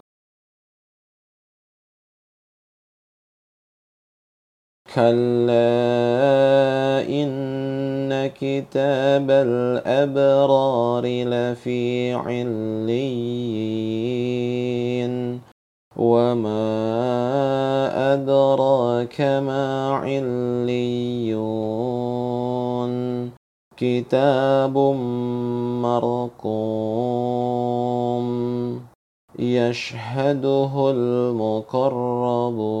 كلا 4.95 5.71
إن 7.07 8.27
كتاب 8.27 9.31
الأبرار 9.31 11.05
لفي 11.05 12.13
عليين 12.13 13.11
وما 15.97 16.71
أدراك 18.13 19.21
ما 19.21 19.95
عليون 19.95 21.31
كتاب 23.77 24.77
مرقوم 25.81 27.11
يشهده 29.39 30.91
المقربون 30.91 32.80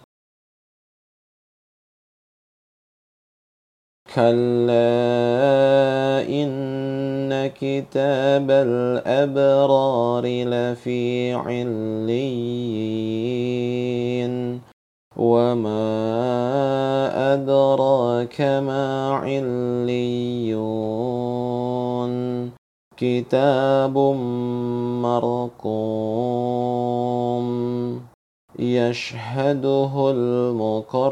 كلا 4.15 4.91
إن 6.27 7.47
كتاب 7.47 8.51
الأبرار 8.51 10.25
لفي 10.25 11.33
عليين 11.33 12.71
وما 15.17 15.91
أدراك 17.33 18.41
ما 18.41 19.15
عليون 19.15 20.51
كتاب 22.97 23.97
مرقوم 25.01 26.31
يشهده 28.59 30.11
المقربون 30.11 31.11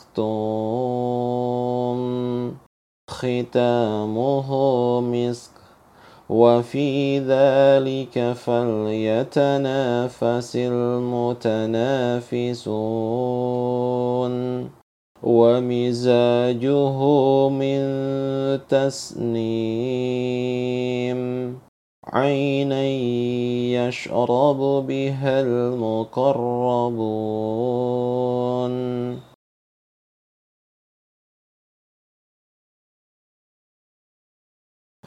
مختوم 0.11 2.01
ختامه 3.09 4.49
مسك 5.01 5.51
وفي 6.29 7.19
ذلك 7.19 8.33
فليتنافس 8.33 9.75
المتنافسون 10.55 11.91
ومزاجه 15.23 16.99
من 17.49 17.79
تسنيم 18.69 20.21
عينا 22.13 22.83
يشرب 23.87 24.59
بها 24.87 25.41
المقربون 25.41 26.41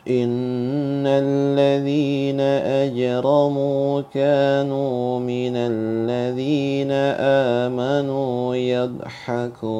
إن 0.08 1.06
الذين 1.06 2.40
أجرموا 2.40 4.00
كانوا 4.12 5.18
من 5.18 5.56
الذين 5.56 6.90
آمنوا 7.70 8.56
يضحكون 8.56 9.74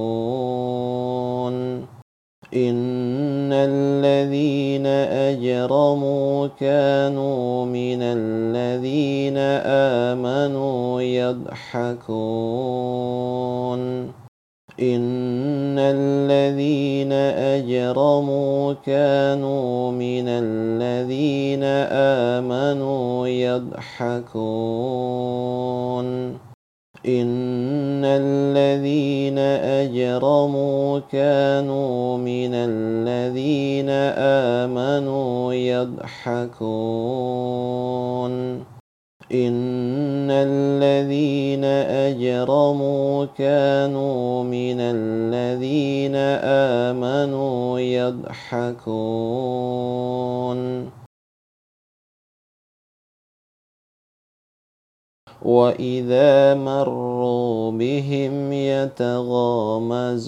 إن 2.55 3.53
الذين 3.53 4.87
أجرموا 4.87 6.49
كانوا 6.61 7.67
من 7.67 7.99
الذين 8.03 9.37
آمنوا 10.09 11.03
يضحكون 11.03 12.25
إن 14.81 15.79
الذين 15.79 17.13
أجرموا 17.13 18.73
كانوا 18.73 19.93
من 19.93 20.25
الذين 20.29 21.63
آمنوا 22.43 23.29
يضحكون 23.29 24.45
إن 27.07 28.05
الذين 28.05 29.39
أجرموا 29.39 31.01
كانوا 31.13 32.19
من 32.19 32.51
الذين 32.55 33.89
آمنوا 34.19 35.55
يضحكون 35.55 37.15
إن 39.35 40.31
الذين 40.31 41.65
أجرموا 41.65 43.25
كانوا 43.25 44.45
من 44.45 44.77
الذين 44.81 46.17
آمنوا 46.95 47.81
يضحكون 47.81 49.05
وإذا 55.43 56.55
مروا 56.55 57.71
بهم 57.71 58.53
يتغامزون 58.53 60.25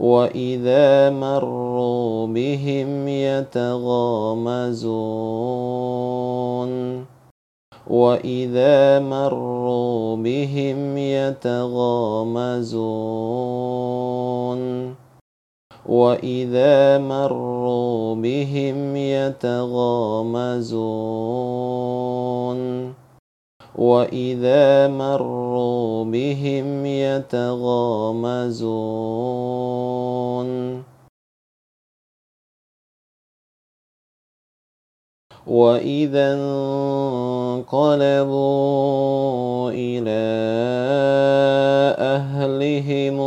وإذا 0.00 1.10
مروا 1.10 2.26
بهم 2.26 3.08
يتغامزون 3.08 4.70
وإذا 7.90 8.98
مروا 8.98 10.16
بهم 10.16 10.96
يتغامزون 10.96 12.60
وإذا 15.86 16.98
مروا 16.98 18.14
بهم 18.14 18.96
يتغامزون 18.96 20.60
وإذا 23.74 24.88
مروا 24.88 26.04
بهم 26.04 26.86
يتغامزون 26.86 28.50
وإذا 35.46 36.34
انقلبوا 37.60 38.40
إلى 39.70 40.20
أهلهم 41.98 43.20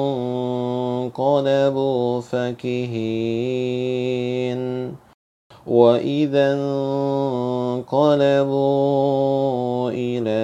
انقلبوا 1.13 2.21
فكهين 2.21 3.43
وإذا 5.67 6.53
انقلبوا 6.53 7.91
إلى 9.91 10.43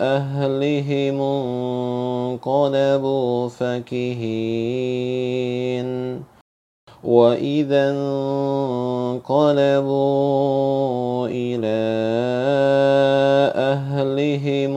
أهلهم 0.00 1.20
انقلبوا 2.40 3.48
فكهين 3.48 5.04
وإذا 7.04 7.90
انقلبوا 9.20 9.68
إلى 11.28 11.84
أهلهم 13.54 14.76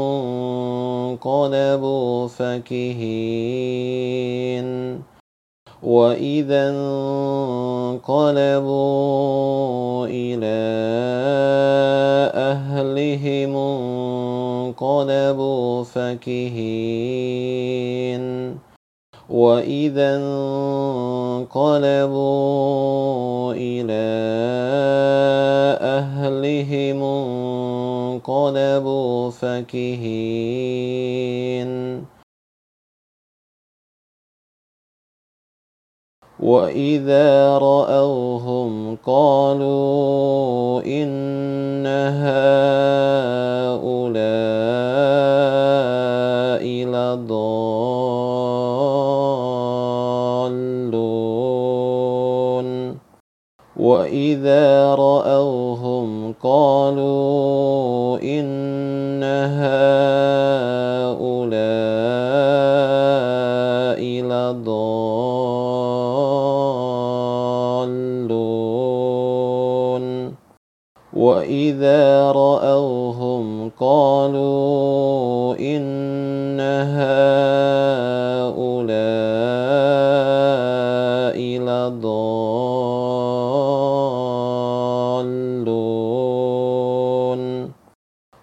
انقلبوا 1.15 2.27
فكهين 2.27 3.47
وإذا 5.83 6.69
انقلبوا 7.89 8.07
إلى 10.07 10.57
أهلهم 12.33 13.55
انقلبوا 14.75 15.83
فكهين 15.83 17.37
وإذا 19.29 20.15
انقلبوا 20.17 21.93
إلى 23.53 24.07
أهلهم 25.81 27.03
انقلبوا 28.13 29.31
فكهين 29.31 30.57
وإذا 36.39 37.57
رأوهم 37.57 38.97
قالوا 39.05 40.81
إن 40.85 41.87
هؤلاء 41.87 42.37
لضالون 46.85 47.47
وإذا 53.77 54.95
رأوهم 54.95 56.33
قالوا 56.43 58.19
إن 58.21 59.23
هؤلاء 59.23 59.97
لضالون 64.01 65.57
وإذا 71.13 72.31
رأوهم 72.31 73.69
قالوا 73.79 75.55
إن 75.59 76.59
هؤلاء 76.59 77.37
لضالون. 81.59 82.57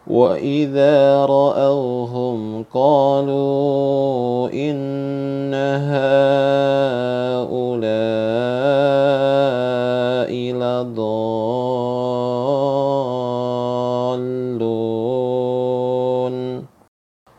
وإذا 0.07 1.27
رأوهم 1.27 2.04
قالوا 2.75 4.49
إن 4.53 5.55
هؤلاء 5.55 6.25
لضالون. 10.53 11.15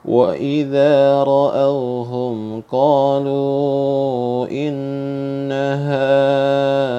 وإذا 0.05 1.23
رأوهم 1.23 2.61
قالوا 2.71 4.47
إن 4.47 5.51
هؤلاء 5.51 6.94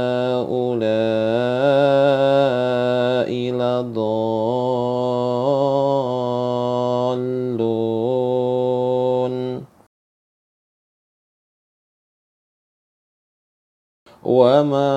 وما 14.37 14.93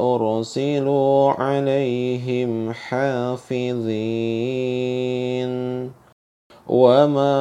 أرسلوا 0.00 1.30
عليهم 1.30 2.72
حافظين 2.72 3.96
وما 6.68 7.36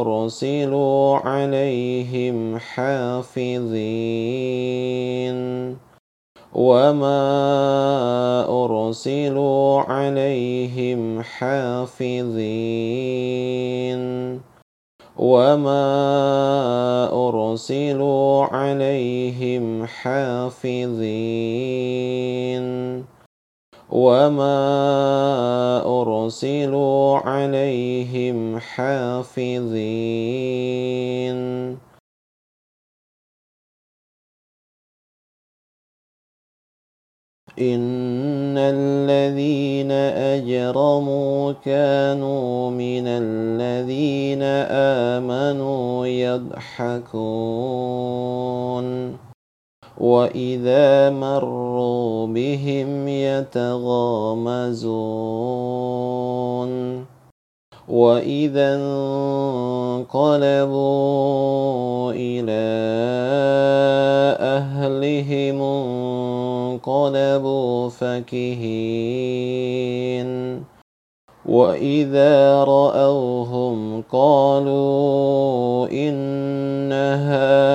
أرسلوا 0.00 1.16
عليهم 1.16 2.58
حافظين 2.58 4.18
وما 6.54 7.22
أرسلوا 8.64 9.80
عليهم 9.80 11.22
حافظين 11.22 12.48
وما 15.18 17.10
أرسلوا 17.28 18.44
عليهم 18.44 19.86
حافظين 19.86 21.48
وما 23.90 24.62
أرسلوا 25.86 27.18
عليهم 27.18 28.58
حافظين 28.58 29.78
إن 37.60 38.54
الذين 38.58 39.90
أجرموا 39.90 41.52
كانوا 41.64 42.70
من 42.70 43.04
الذين 43.06 44.42
آمنوا 45.22 46.06
يضحكون 46.06 47.28
وإذا 49.98 51.10
مروا 51.10 52.26
بهم 52.26 53.08
يتغامزون 53.08 54.78
وإذا 57.88 58.74
انقلبوا 60.04 60.12
إلى 62.12 62.68
أهلهم 64.40 65.62
انقلبوا 66.82 67.88
فكهين 67.88 69.08
وإذا 71.46 72.64
رأوهم 72.64 74.02
قالوا 74.12 75.88
إن 75.88 76.92
هؤلاء 76.92 77.68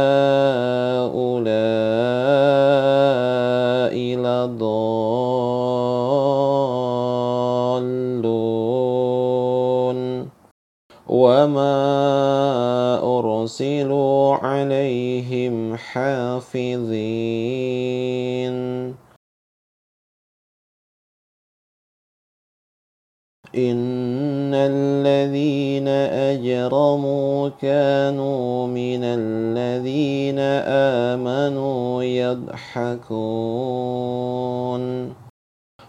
وما 11.14 12.98
أرسلوا 13.04 14.36
عليهم 14.36 15.78
حافظين 15.78 16.94
إن 23.56 24.54
الذين 24.54 25.88
أجرموا 26.34 27.50
كانوا 27.62 28.68
من 28.68 29.04
الذين 29.04 30.40
آمنوا 31.14 32.04
يضحكون 32.04 33.24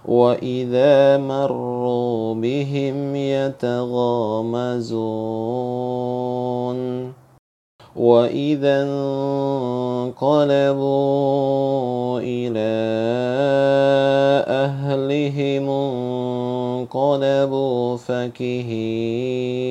وإذا 0.04 1.18
مروا 1.18 2.34
بهم 2.34 3.16
يتغامزون 3.16 4.74
وإذا 7.96 8.82
انقلبوا 10.12 10.60
إلى 12.20 12.74
أهلهم 14.48 15.68
انقلبوا 16.84 17.96
فكهين 17.96 19.64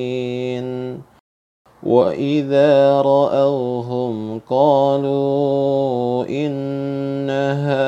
وإذا 1.84 3.00
رأوهم 3.00 4.40
قالوا 4.50 6.24
إن 6.28 7.30
هؤلاء 7.30 7.84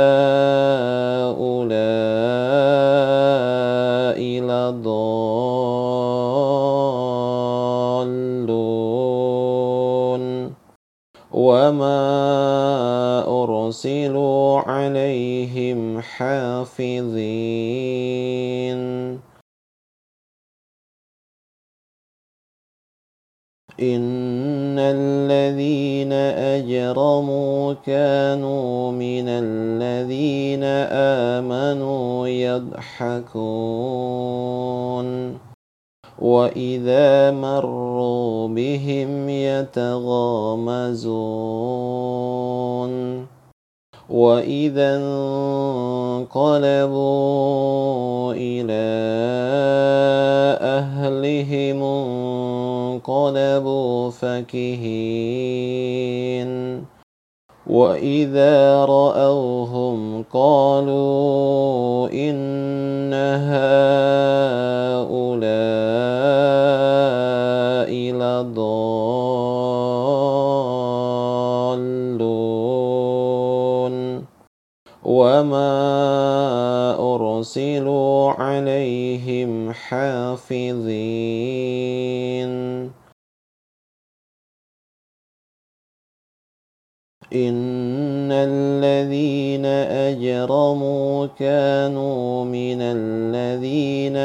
لضالون 4.40 5.06
وما 11.32 12.05
أرسلوا 13.43 14.59
عليهم 14.59 16.01
حافظين 16.01 17.16
إن 23.81 24.78
الذين 24.78 26.12
أجرموا 26.12 27.73
كانوا 27.73 28.93
من 28.93 29.28
الذين 29.28 30.65
آمنوا 31.44 32.28
يضحكون 32.28 33.47
وإذا 36.19 37.31
مروا 37.31 38.48
بهم 38.48 39.28
يتغامزون 39.28 40.97
وإذا 44.11 44.97
انقلبوا 44.97 46.35
إلى 48.35 48.87
أهلهم 50.62 51.83
انقلبوا 53.03 54.11
فكهين 54.11 55.66
وإذا 57.66 58.85
رأوهم 58.85 60.24
قالوا 60.33 62.09
إن 62.09 63.12
هؤلاء 63.15 64.45
إن 87.37 88.33
الذين 88.33 89.67
أجرموا 90.07 91.27
كانوا 91.27 92.45
من 92.45 92.79
الذين 92.81 94.17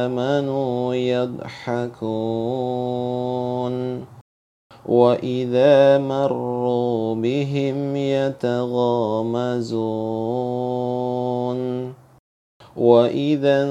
آمنوا 0.00 0.94
يضحكون 0.94 2.40
وإذا 4.86 5.98
مروا 5.98 7.14
بهم 7.14 7.96
يتغامزون 7.96 9.60
وإذا 12.76 13.64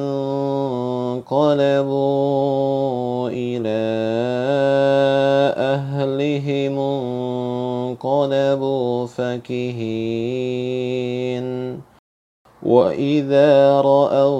وإذا 12.99 13.81
رأوهم 13.81 14.38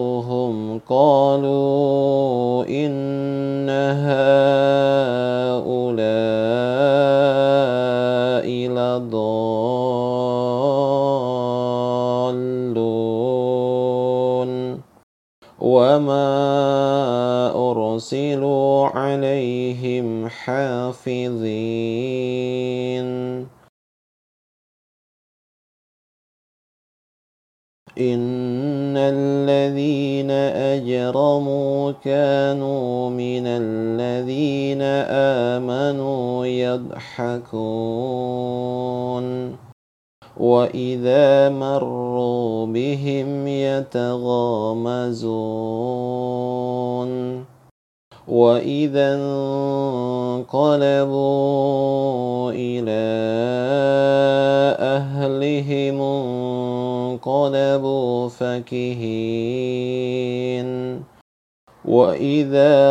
وإذا 62.49 62.88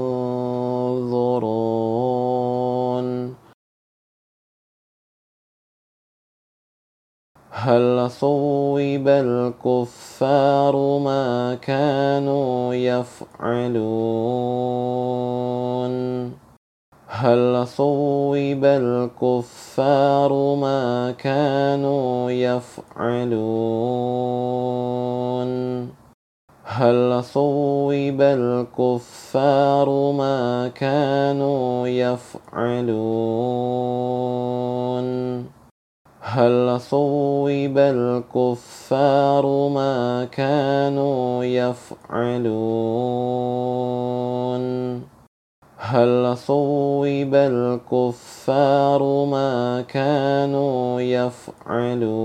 هل 7.59 8.10
صوب 8.10 9.09
الكفار 9.09 10.76
ما 10.98 11.55
كانوا 11.55 12.74
يفعلون؟ 12.74 13.89
هل 17.06 17.66
صوب 17.66 18.64
الكفار 18.64 20.32
ما 20.55 21.10
كانوا 21.18 22.30
يفعلون؟ 22.30 23.48
هل 26.64 27.24
صوب 27.24 28.20
الكفار 28.20 30.12
ما 30.12 30.68
كانوا 30.68 31.89
يفعلون؟ 31.89 33.59
هل 36.28 36.80
صوب 36.80 37.78
الكفار 37.78 39.46
ما 39.68 40.24
كانوا 40.24 41.44
يفعلون؟ 41.44 42.59
هل 45.76 46.36
صوب 46.36 47.34
الكفار 47.34 49.24
ما 49.24 49.80
كانوا 49.88 51.00
يفعلون؟ 51.00 52.18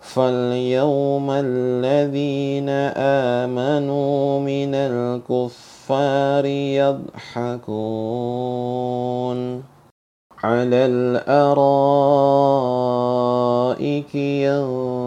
فاليوم 0.00 1.30
الذين 1.30 2.68
آمنوا 2.98 4.40
من 4.40 4.74
الكفار 4.74 5.75
يضحكون 6.46 7.76
على 10.44 10.86
الأرائك 10.86 11.34
ينظرون. 14.14 15.06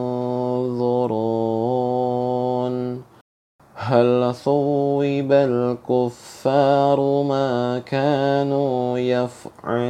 هل 3.75 4.35
صوب 4.35 5.31
الكفار 5.31 7.23
ما 7.23 7.79
كانوا 7.79 8.97
يفعلون؟ 8.97 9.89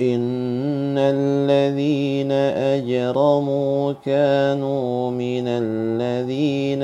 إن 0.00 0.98
الذين 0.98 2.32
أجرموا 2.32 3.92
كانوا 3.92 5.10
من 5.10 5.44
الذين 5.46 6.82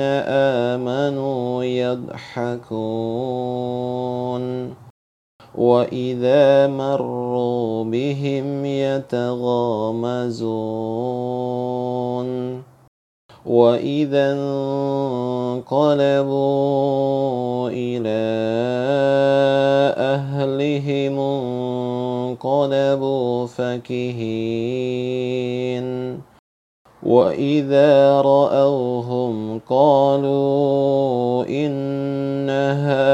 آمنوا 0.77 1.63
يضحكون 1.63 2.87
وإذا 5.55 6.67
مروا 6.67 7.83
بهم 7.83 8.65
يتغامزون 8.65 10.37
وإذا 13.47 14.33
انقلبوا 15.63 15.69
إلى 17.69 18.27
أهلهم 19.97 21.19
انقلبوا 22.35 23.47
فكهين 23.47 24.67
وإذا 27.03 28.21
رأوهم 28.21 29.59
قالوا 29.69 31.45
إن 31.47 32.49
هؤلاء 32.49 33.07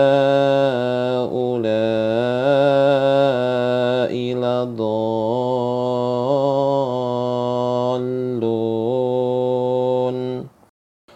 لضالون 4.35 5.93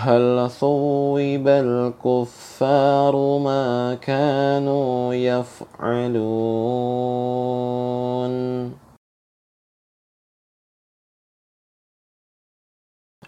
هل 0.00 0.50
ثوب 0.50 1.48
الكفار 1.48 3.38
ما 3.38 3.94
كانوا 3.94 5.14
يفعلون؟ 5.14 6.30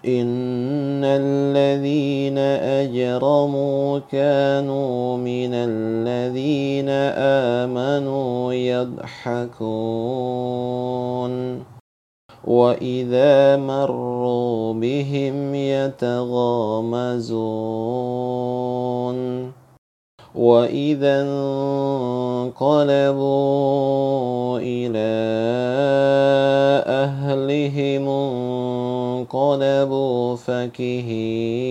إن 0.07 1.05
الذين 1.05 2.39
أجرموا 2.39 3.99
كانوا 3.99 5.17
من 5.17 5.55
الذين 5.55 6.89
آمنوا 7.69 8.53
يضحكون. 8.53 10.13
وإذا 12.45 13.57
مروا 13.57 14.75
بهم 14.75 15.55
يتغامزون 15.55 17.23
وإذا 20.35 21.23
انقلبوا 22.43 22.59
إلى 24.59 25.13
أهلهم 26.87 28.09
انقلبوا 29.23 30.37
فكهين 30.37 31.63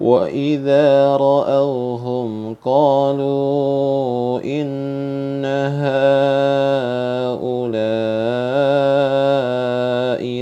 وإذا 0.00 1.16
رأوهم 1.16 2.54
قالوا 2.64 4.40
إن 4.44 5.44
هؤلاء 5.44 5.98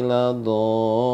لضالون 0.03 1.07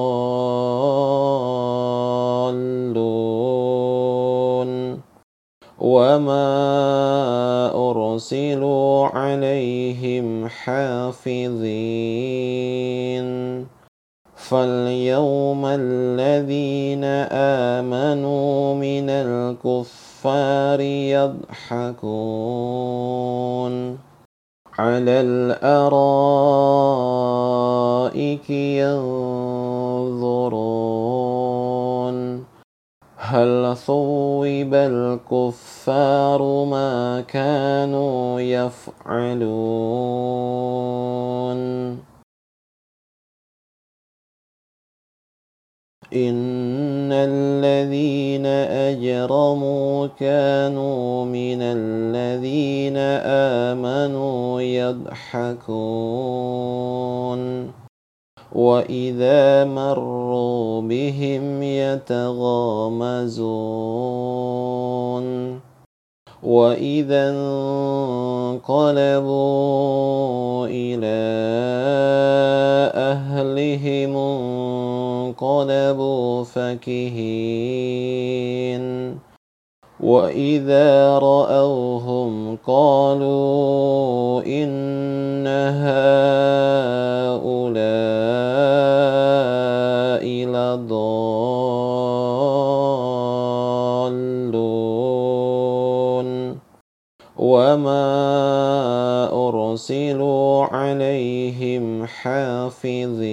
وما 5.78 6.50
أرسلوا 7.90 9.06
عليهم 9.06 10.48
حافظين 10.48 11.62
فاليوم 14.48 15.62
الذين 15.66 17.04
آمنوا 17.78 18.74
من 18.74 19.10
الكفار 19.10 20.80
يضحكون 21.70 22.12
على 24.78 25.20
الأرائك 25.20 26.10
ينظرون 28.50 29.32
هل 33.16 33.76
ثوب 33.76 34.74
الكفار 34.74 36.64
ما 36.64 37.20
كانوا 37.20 38.40
يفعلون 38.40 39.52
إن 46.14 47.12
الذين 47.12 48.46
أجرموا 48.46 50.06
كانوا 50.20 51.24
من 51.24 51.58
الذين 51.62 52.96
آمنوا 53.76 54.60
يضحكون 54.60 55.82
وإذا 58.52 59.64
مروا 59.64 60.80
بهم 60.80 61.62
يتغامزون 61.62 63.32
وإذا 66.42 67.30
انقلبوا 68.60 69.36
إلى 70.66 71.22
أهلهم 72.94 74.16
انقلبوا 75.32 76.44
فكهين 76.44 77.32
وإذا 80.00 81.18
رأوهم 81.18 82.56
قالوا 82.66 84.42
إن 84.46 85.46
هؤلاء 85.46 86.12
لضالون. 90.46 91.52
وما 97.38 98.12
أرسلوا 99.32 100.64
عليهم 100.64 102.06
حافظين. 102.06 103.32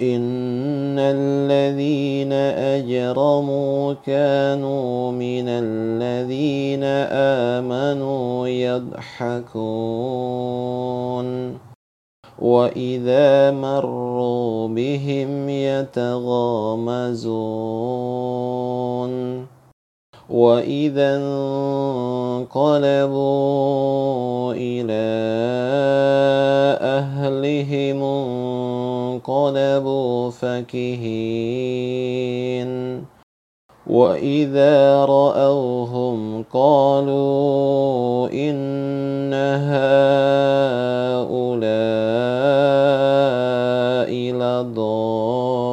إن 0.00 0.98
الذين 0.98 2.32
أجرموا 2.32 3.94
كانوا 4.06 5.12
من 5.12 5.44
الذين 5.48 6.84
آمنوا 7.60 8.48
يضحكون 8.48 9.92
وإذا 12.38 13.50
مروا 13.50 14.68
بهم 14.68 15.48
يتغامزون 15.48 17.22
وإذا 20.32 21.16
انقلبوا 22.40 22.54
إلى 24.56 25.12
أهلهم 26.80 28.02
انقلبوا 29.20 30.30
فكهين 30.30 31.52
وإذا 33.86 35.04
رأوهم 35.04 36.44
قالوا 36.52 38.28
إن 38.32 39.34
هؤلاء 39.34 39.92
لضالون 44.32 45.72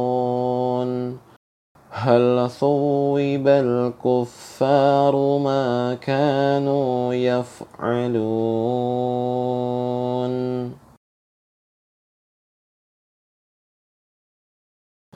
هل 2.01 2.49
ثوب 2.49 3.47
الكفار 3.47 5.15
ما 5.37 5.93
كانوا 6.01 7.13
يفعلون؟ 7.13 8.21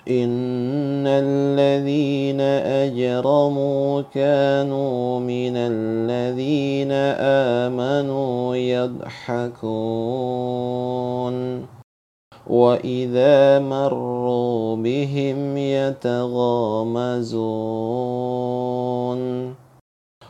إن 0.08 1.08
الذين 1.08 2.42
أجرموا 2.42 4.02
كانوا 4.02 5.20
من 5.20 5.58
الذين 5.58 6.92
آمنوا 7.72 8.56
يضحكون. 8.56 9.76
وإذا 12.48 13.60
مروا 13.60 14.76
بهم 14.76 15.58
يتغامزون 15.58 17.26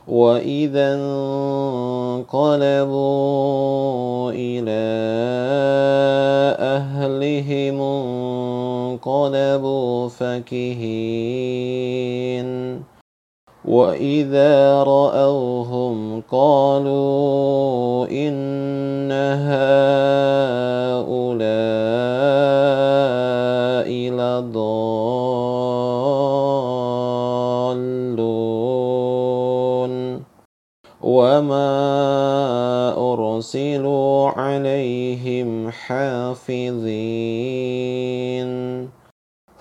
وإذا 0.07 0.95
انقلبوا 2.15 2.31
إلى 4.31 4.85
أهلهم 6.59 7.81
انقلبوا 8.95 10.09
فكهين 10.09 11.35
وإذا 13.67 14.83
رأوهم 14.83 16.21
قالوا 16.31 18.07
إن 18.11 19.11
هؤلاء 19.11 19.65
لضالون 24.11 24.75
وما 31.01 31.73
أرسلوا 33.13 34.29
عليهم 34.29 35.71
حافظين 35.71 36.85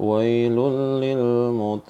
ويل 0.00 0.56
للمطففين. 1.00 1.88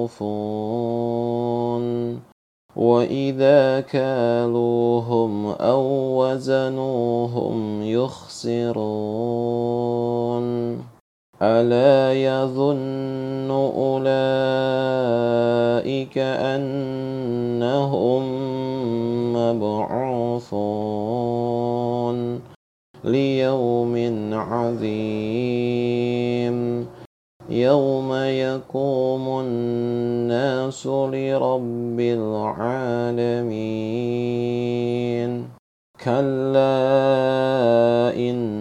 وإذا 2.75 3.79
كالوهم 3.79 5.45
أو 5.47 5.83
وزنوهم 6.21 7.83
يخسرون. 7.83 8.81
ألا 11.41 12.13
يظن 12.13 13.51
أولئك 13.51 14.07
أنهم 16.53 18.23
مبعوثون 19.33 20.81
ليوم 23.03 23.95
عظيم 24.33 25.71
يوم 27.49 28.13
يقوم 28.13 29.39
الناس 29.39 30.87
لرب 30.87 31.99
العالمين 31.99 33.01
كلا 36.03 36.81
إن 38.15 38.60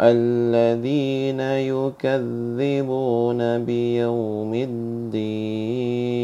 الذين 0.00 1.40
يكذبون 1.70 3.40
بيوم 3.64 4.54
الدين 4.54 6.14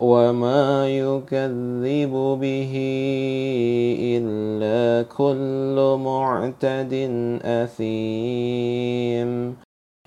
وما 0.00 0.88
يكذب 0.88 2.12
به 2.40 2.72
إلا 4.00 5.02
كل 5.16 5.98
معتد 6.04 6.92
أثيم. 7.44 9.30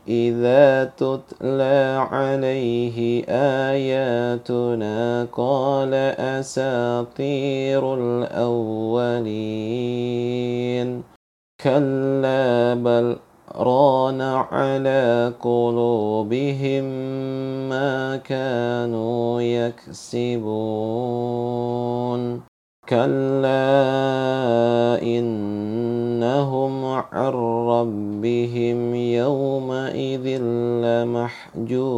إذا 0.07 0.83
تتلى 0.83 2.07
عليه 2.11 3.23
آياتنا 3.69 5.27
قال 5.31 5.93
أساطير 6.39 7.93
الأولين. 7.95 8.77
كلا 11.67 12.73
بل 12.73 13.17
ران 13.55 14.21
على 14.21 15.33
قلوبهم 15.41 16.83
ما 17.69 18.17
كانوا 18.17 19.41
يكسبون 19.41 20.61
كلا 22.89 23.67
إنهم 25.03 26.85
عن 26.85 27.31
ربهم 27.67 28.95
يومئذ 28.95 30.41
لمحجوبون 30.83 31.97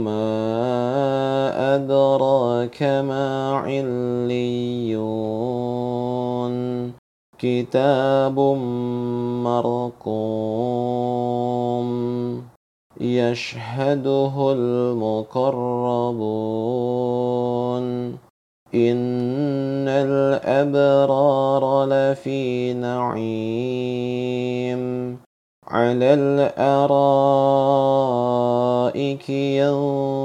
وما 0.00 1.76
أدراك 1.76 2.82
ما 2.82 3.54
عليون 3.56 5.00
كتاب 7.38 8.40
مرقوم 9.44 10.30
يشهده 13.00 14.52
المقربون 14.52 15.70
إن 18.74 19.88
الأبرار 19.88 21.84
لفي 21.84 22.74
نعيم 22.74 24.10
على 25.70 26.14
الأرائك 26.14 27.30
ينظرون. 29.30 30.20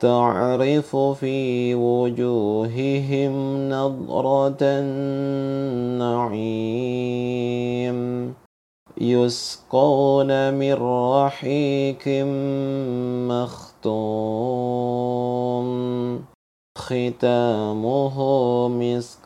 تعرف 0.00 0.96
في 0.96 1.74
وجوههم 1.74 3.32
نضرة 3.70 4.56
النعيم. 4.62 5.16
يسقون 9.00 10.54
من 10.54 10.72
رحيق 10.72 12.08
مختوم. 13.28 14.36
ختامه 16.78 18.18
مسك 18.68 19.25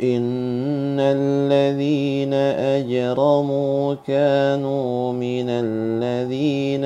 إن 0.00 1.00
الذين 1.00 2.34
أجرموا 2.34 3.94
كانوا 3.94 5.12
من 5.12 5.46
الذين 5.48 6.84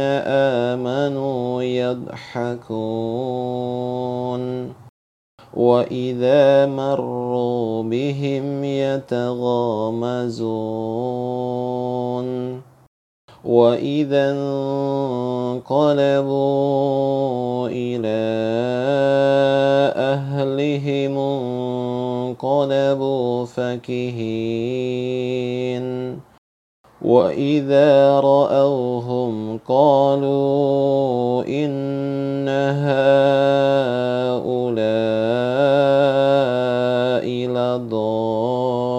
آمنوا 0.78 1.62
يضحكون 1.62 3.08
وإذا 5.54 6.66
مروا 6.66 7.82
بهم 7.82 8.64
يتغامزون 8.64 10.28
وإذا 13.44 14.30
انقلبوا 15.60 15.68
إلى 17.68 18.18
أهلهم 19.96 21.18
انقلبوا 22.38 23.44
فكهين 23.46 24.98
وإذا 27.02 28.20
رأوهم 28.20 29.58
قالوا 29.68 31.44
إن 31.46 32.48
هؤلاء 32.48 33.28
لضالون 37.48 38.98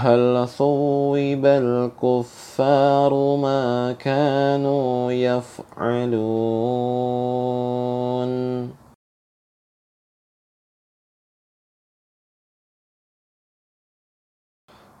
هل 0.00 0.48
ثوب 0.48 1.44
الكفار 1.44 3.12
ما 3.36 3.92
كانوا 3.92 5.12
يفعلون؟ 5.12 6.30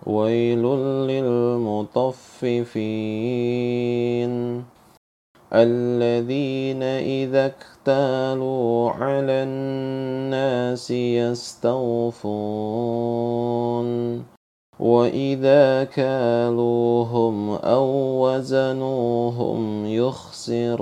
ويل 0.06 0.62
للمطففين. 1.08 2.24
الذين 5.52 6.82
إذا 6.82 7.46
اكتالوا 7.46 8.90
على 8.90 9.32
الناس 9.32 10.90
يستوفون. 10.90 12.00
وإذا 14.80 15.84
كالوهم 15.84 17.50
أو 17.50 17.86
وزنوهم 18.24 19.86
يخسرون 19.86 20.80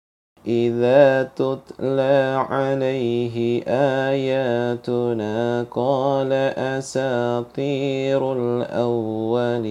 إذا 0.47 1.23
تتلى 1.23 2.45
عليه 2.49 3.63
آياتنا 4.09 5.65
قال 5.71 6.33
أساطير 6.57 8.33
الأولين. 8.33 9.61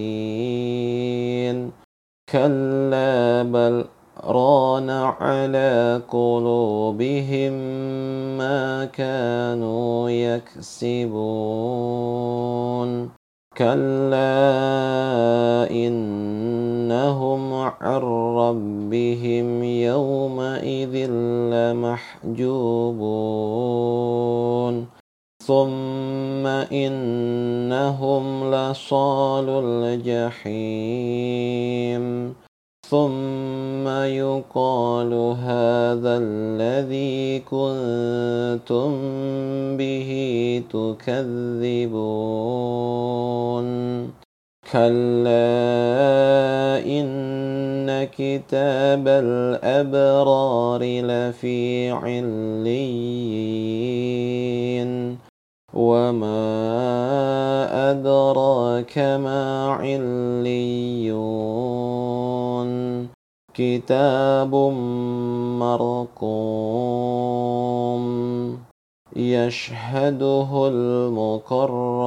كلا 2.29 3.43
بل 3.43 3.85
ران 4.23 4.89
على 4.89 6.01
قلوبهم 6.09 7.53
ما 8.37 8.85
كانوا 8.85 10.09
يكسبون. 10.09 11.61
كلا 13.61 14.41
إنهم 15.69 17.53
عن 17.53 18.01
ربهم 18.41 19.63
يومئذ 19.63 20.95
لمحجوبون 21.53 22.45
ثم 25.45 26.45
إنهم 26.73 28.23
لصال 28.53 29.47
الجحيم 29.65 31.21
ثم 32.91 33.87
يقال 33.87 35.13
هذا 35.39 36.13
الذي 36.23 37.39
كنتم 37.39 38.91
به 39.77 40.11
تكذبون. 40.69 42.01
كلا 44.71 45.47
إن 46.85 48.03
كتاب 48.03 49.07
الأبرار 49.07 50.83
لفي 50.83 51.91
عليين. 51.91 53.21
وما 55.73 56.51
أدراك 57.91 58.97
ما 58.97 59.71
عليون 59.71 61.21
كتاب 63.53 64.55
مرقوم 65.59 67.01
يشهده 69.15 70.67
المقربون 70.67 72.01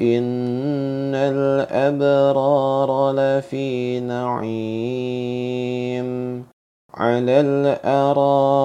إن 0.00 1.14
الأبرار 1.14 2.90
لفي 3.12 4.00
نعيم 4.00 5.32
على 6.94 7.40
الأرائك 7.40 8.56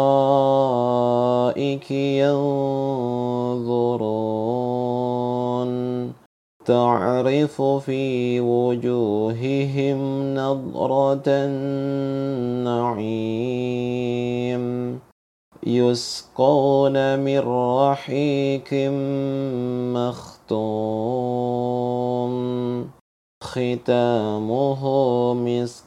ينظرون 1.91 2.97
تعرف 6.65 7.61
في 7.61 8.39
وجوههم 8.39 9.99
نضرة 10.35 11.23
النعيم 11.27 12.17
يسقون 15.63 17.19
من 17.19 17.39
رحيق 17.39 18.73
مختوم 19.95 21.27
ختامه 23.43 24.83
مسك 25.33 25.86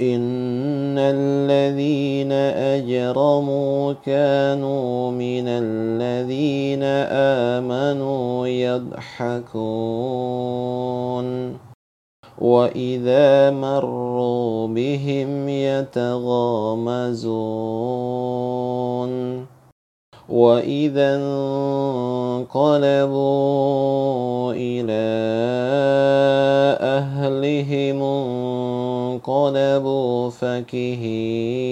إن 0.00 0.98
الذين 0.98 2.32
أجرموا 2.32 3.92
كانوا 4.06 5.10
من 5.10 5.44
الذين 5.48 6.82
آمنوا 7.62 8.46
يضحكون 8.46 9.68
وإذا 12.38 13.50
مروا 13.50 14.66
بهم 14.68 15.48
يتغامزون 15.48 17.18
وإذا 20.28 21.16
انقلبوا 22.46 23.02
إلى 24.52 25.08
أهلهم 26.80 28.02
انقلبوا 29.18 30.30
فكهين. 30.30 31.68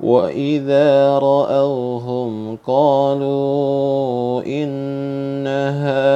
وإذا 0.00 1.18
رأوهم 1.18 2.58
قالوا 2.66 4.42
إن 4.46 5.46
هؤلاء 5.46 6.12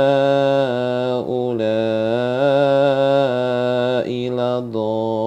لضالون. 4.31 5.27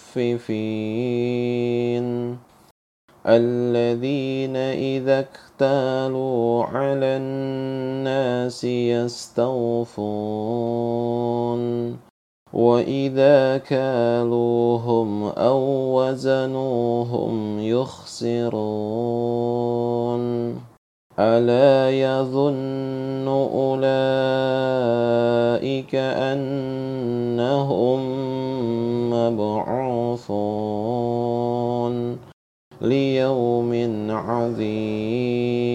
الذين 3.26 4.56
إذا 4.56 5.20
اكتالوا 5.20 6.64
على 6.64 7.06
الناس 7.16 8.64
يستوفون. 8.64 10.04
وإذا 12.54 13.58
كالوهم 13.58 15.24
أو 15.24 15.60
وزنوهم 15.98 17.60
يخسرون 17.60 18.54
ألا 21.18 21.90
يظن 21.90 23.28
أولئك 23.28 23.84
أنهم 25.94 28.00
مبعوثون 29.10 30.74
ليوم 32.82 33.72
عظيم 34.10 35.74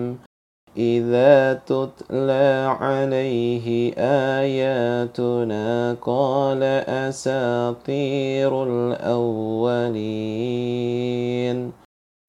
إذا 0.77 1.53
تتلى 1.67 2.77
عليه 2.81 3.93
آياتنا 4.39 5.97
قال 6.01 6.63
أساطير 6.89 8.65
الأولين 8.65 10.23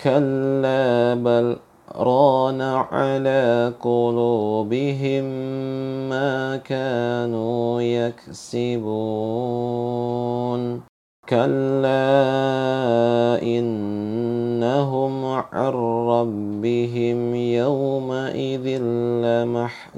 كلا 0.03 1.13
بل 1.13 1.57
ران 1.95 2.61
على 2.61 3.73
قلوبهم 3.81 5.23
ما 6.09 6.57
كانوا 6.57 7.81
يكسبون. 7.81 8.73
كلا 11.29 12.21
إنهم 13.41 15.25
عن 15.25 15.73
ربهم 16.07 17.35
يومئذ 17.35 18.81
لمحجوبون. 19.23 19.93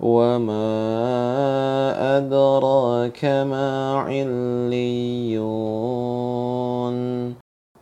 وما 0.00 0.58
أدراك 2.18 3.24
ما 3.24 3.94
عليون. 3.94 6.07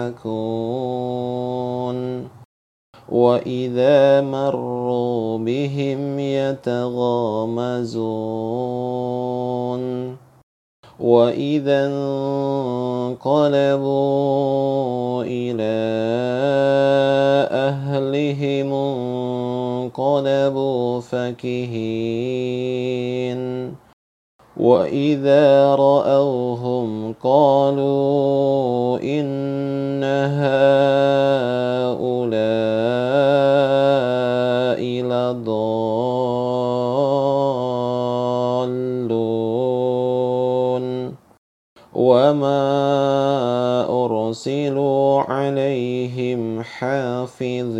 وإذا 3.12 4.22
مروا 4.22 5.38
بهم 5.38 6.20
يتغامزون 6.20 7.80
وإذا 11.00 11.88
انقلبوا 13.18 13.64
إلى 15.24 15.80
أهلهم 17.52 18.74
انقلبوا 19.90 21.02
فكهين 21.02 22.30
وإذا 24.60 25.76
رأوهم 25.76 27.14
قالوا 27.24 29.00
إن 29.00 30.04
هؤلاء 30.04 30.60
لضالون 35.04 36.50
وما 41.94 42.60
أرسلوا 44.06 45.22
عليهم 45.22 46.64
حافظين 46.64 47.80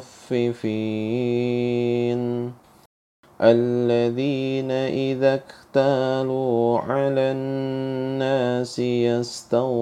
الذين 3.41 4.71
إذا 4.71 5.35
اكتالوا 5.35 6.79
على 6.79 7.21
الناس 7.21 8.79
يستوفون. 8.79 9.81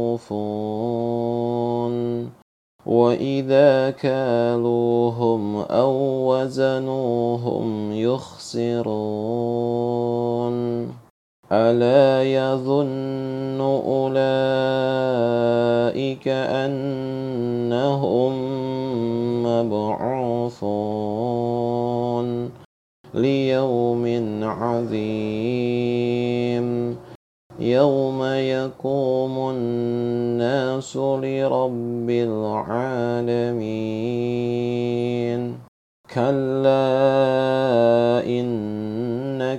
وإذا 2.86 3.90
كالوهم 3.90 5.56
أو 5.56 5.94
وزنوهم 6.32 7.92
يخسرون. 7.92 8.68
ألا 11.52 12.24
يظن 12.24 13.60
أولئك 13.60 14.18
أنهم 16.28 18.32
مبعوثون 19.42 20.58
ليوم 23.14 24.04
عظيم 24.44 25.88
يوم 27.60 28.24
يقوم 28.24 29.50
الناس 29.50 30.96
لرب 30.96 32.10
العالمين 32.10 33.58
كلا 36.14 37.47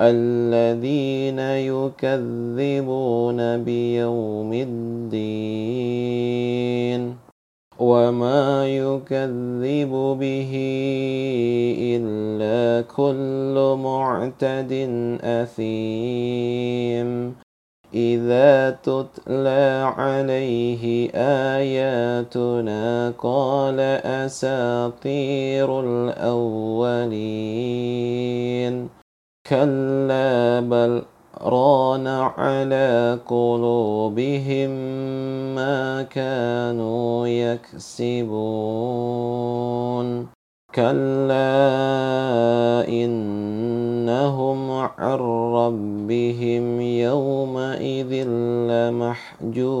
الذين 0.00 1.38
يكذبون 1.68 3.38
بيوم 3.64 4.52
الدين 4.52 5.90
وما 7.78 8.68
يكذب 8.68 9.92
به 10.20 10.52
إلا 11.96 12.82
كل 12.96 13.76
معتد 13.84 14.72
أثيم. 15.24 17.10
إذا 17.94 18.70
تتلى 18.70 19.92
عليه 19.96 21.10
آياتنا 21.56 23.10
قال 23.18 23.80
أساطير 24.24 25.80
الأولين. 25.80 27.00
كلا 29.50 30.60
بل 30.60 31.02
ران 31.42 32.06
على 32.06 33.18
قلوبهم 33.28 34.70
ما 35.54 36.02
كانوا 36.02 37.26
يكسبون. 37.26 38.46
كلا 40.74 41.58
إنهم 42.88 44.70
عن 44.70 45.18
ربهم 45.54 46.80
يومئذ 46.80 48.28
لمحجوبون. 48.70 49.80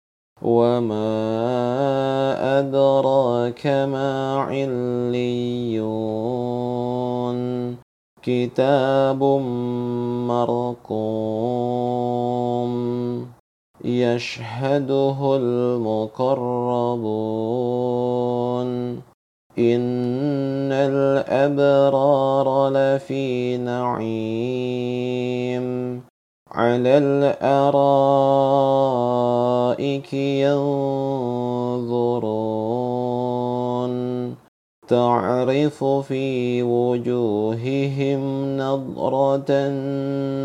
وما 0.41 1.09
أدراك 2.59 3.67
ما 3.67 4.37
عليون 4.37 5.91
كتاب 8.21 9.23
مرقوم 10.27 11.71
يشهده 13.85 15.35
المقربون 15.35 17.01
إن 19.59 20.71
الأبرار 20.71 22.47
لفي 22.69 23.57
نعيم 23.57 24.81
على 26.51 26.97
الأرائك 26.97 28.13
ينظرون 30.13 31.11
تعرف 34.87 35.83
في 35.83 36.63
وجوههم 36.63 38.21
نظرة 38.57 39.45
النعيم 39.49 40.41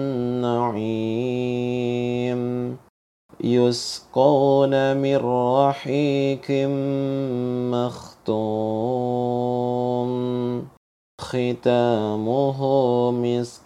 يسقون 3.40 4.96
من 4.96 5.16
رحيق 5.16 6.50
مختوم 7.74 9.06
ختامه 11.20 12.60
مسك 13.10 13.65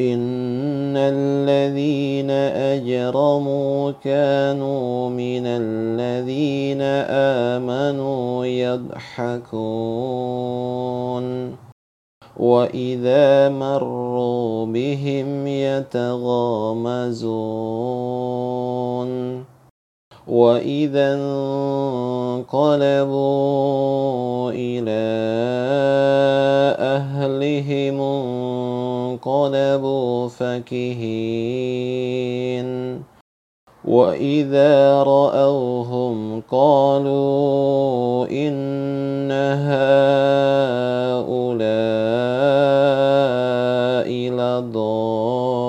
إن 0.00 0.94
الذين 0.96 2.30
أجرموا 2.30 3.90
كانوا 3.90 5.10
من 5.10 5.42
الذين 5.46 6.82
آمنوا 7.58 8.46
يضحكون 8.46 9.68
وإذا 12.36 13.48
مروا 13.48 14.66
بهم 14.66 15.46
يتغامزون 15.46 17.08
وإذا 20.28 21.14
انقلبوا 22.44 22.50
إلى 24.52 25.08
أهلهم 26.78 28.00
انقلبوا 29.16 30.28
فكهين 30.28 31.48
وإذا 33.84 35.02
رأوهم 35.02 36.42
قالوا 36.50 38.26
إن 38.30 39.32
هؤلاء 39.32 40.08
لضالون 44.30 45.68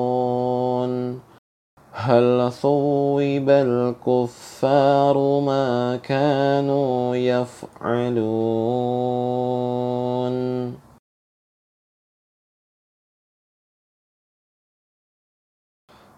هل 2.01 2.51
ثوب 2.51 3.49
الكفار 3.49 5.17
ما 5.39 5.95
كانوا 6.03 7.15
يفعلون؟ 7.15 8.31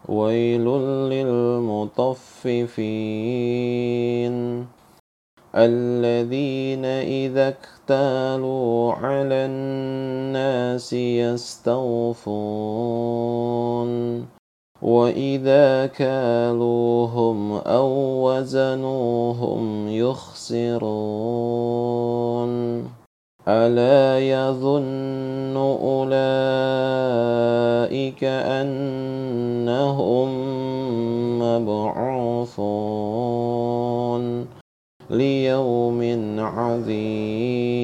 ويل 0.09 0.65
للمطففين. 1.09 2.33
الذين 5.55 6.85
إذا 6.85 7.47
اكتالوا 7.49 8.93
على 8.93 9.45
الناس 9.45 10.93
يستوفون. 10.93 12.33
وإذا 14.83 15.85
كالوهم 15.85 17.53
أو 17.53 17.89
وزنوهم 18.27 19.89
يخسرون 19.89 20.83
ألا 23.47 24.19
يظن 24.19 25.57
أولئك 25.57 26.13
أنهم 28.23 30.29
مبعوثون 31.39 33.03
ليوم 35.09 36.01
عظيم 36.39 37.83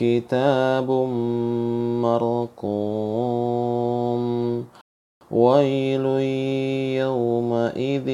كتاب 0.00 0.90
مرقوم. 2.02 4.22
ويل 5.30 6.06
يومئذ 7.00 8.08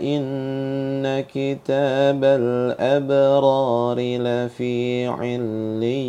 إن 0.00 1.20
كتاب 1.20 2.24
الأبرار 2.24 3.98
لفي 4.00 5.06
عليين. 5.06 6.08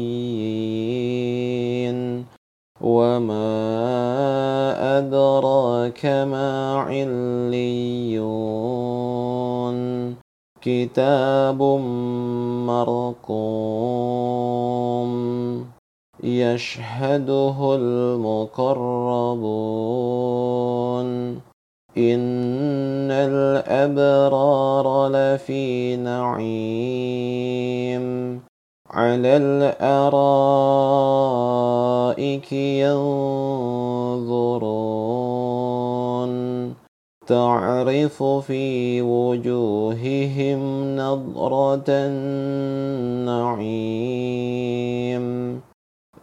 وما 2.82 3.60
أدراك 4.98 6.06
ما 6.06 6.76
عليون 6.80 8.30
كتاب 10.62 11.62
مرقوم 12.68 14.10
يشهده 16.24 17.76
المقربون 17.76 19.40
إن 21.98 23.12
الأبرار 23.12 24.88
لفي 25.08 25.96
نعيم 25.96 27.30
على 28.92 29.38
الأرائك 29.38 30.54
ينظرون 32.54 33.50
تعرف 37.28 38.24
في 38.24 39.02
وجوههم 39.02 40.60
نظرة 40.98 41.84
النعيم 41.90 42.80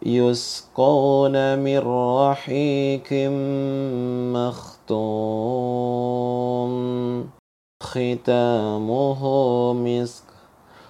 يسقون 0.05 1.59
من 1.59 1.79
رحيق 1.79 3.13
مختوم 4.35 5.67
ختامه 7.83 9.23
مسك 9.73 10.36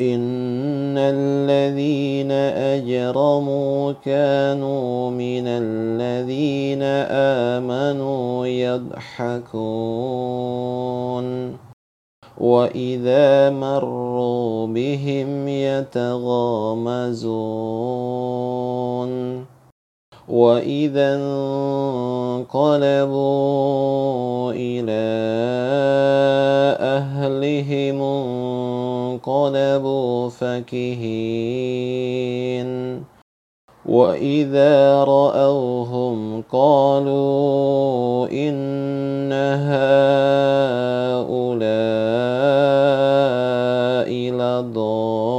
إن 0.00 0.94
الذين 0.98 2.30
أجرموا 2.30 3.92
كانوا 4.04 5.10
من 5.10 5.44
الذين 5.46 6.82
آمنوا 7.62 8.46
يضحكون 8.46 9.68
وإذا 12.38 13.50
مروا 13.50 14.66
بهم 14.66 15.48
يتغامزون 15.48 17.18
وإذا 20.28 21.14
انقلبوا 22.44 22.52
إلى 24.52 25.08
أهلهم 26.80 28.02
انقلبوا 29.22 30.28
فكهين 30.28 31.48
وإذا 33.86 35.04
رأوهم 35.04 36.42
قالوا 36.52 38.28
إن 38.28 39.32
هؤلاء 39.32 39.88
لضالون 44.32 45.38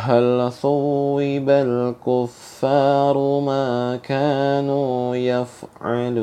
هل 0.00 0.52
صوب 0.52 1.48
الكفار 1.48 3.40
ما 3.40 3.96
كانوا 3.96 5.16
يفعلون؟ 5.16 6.20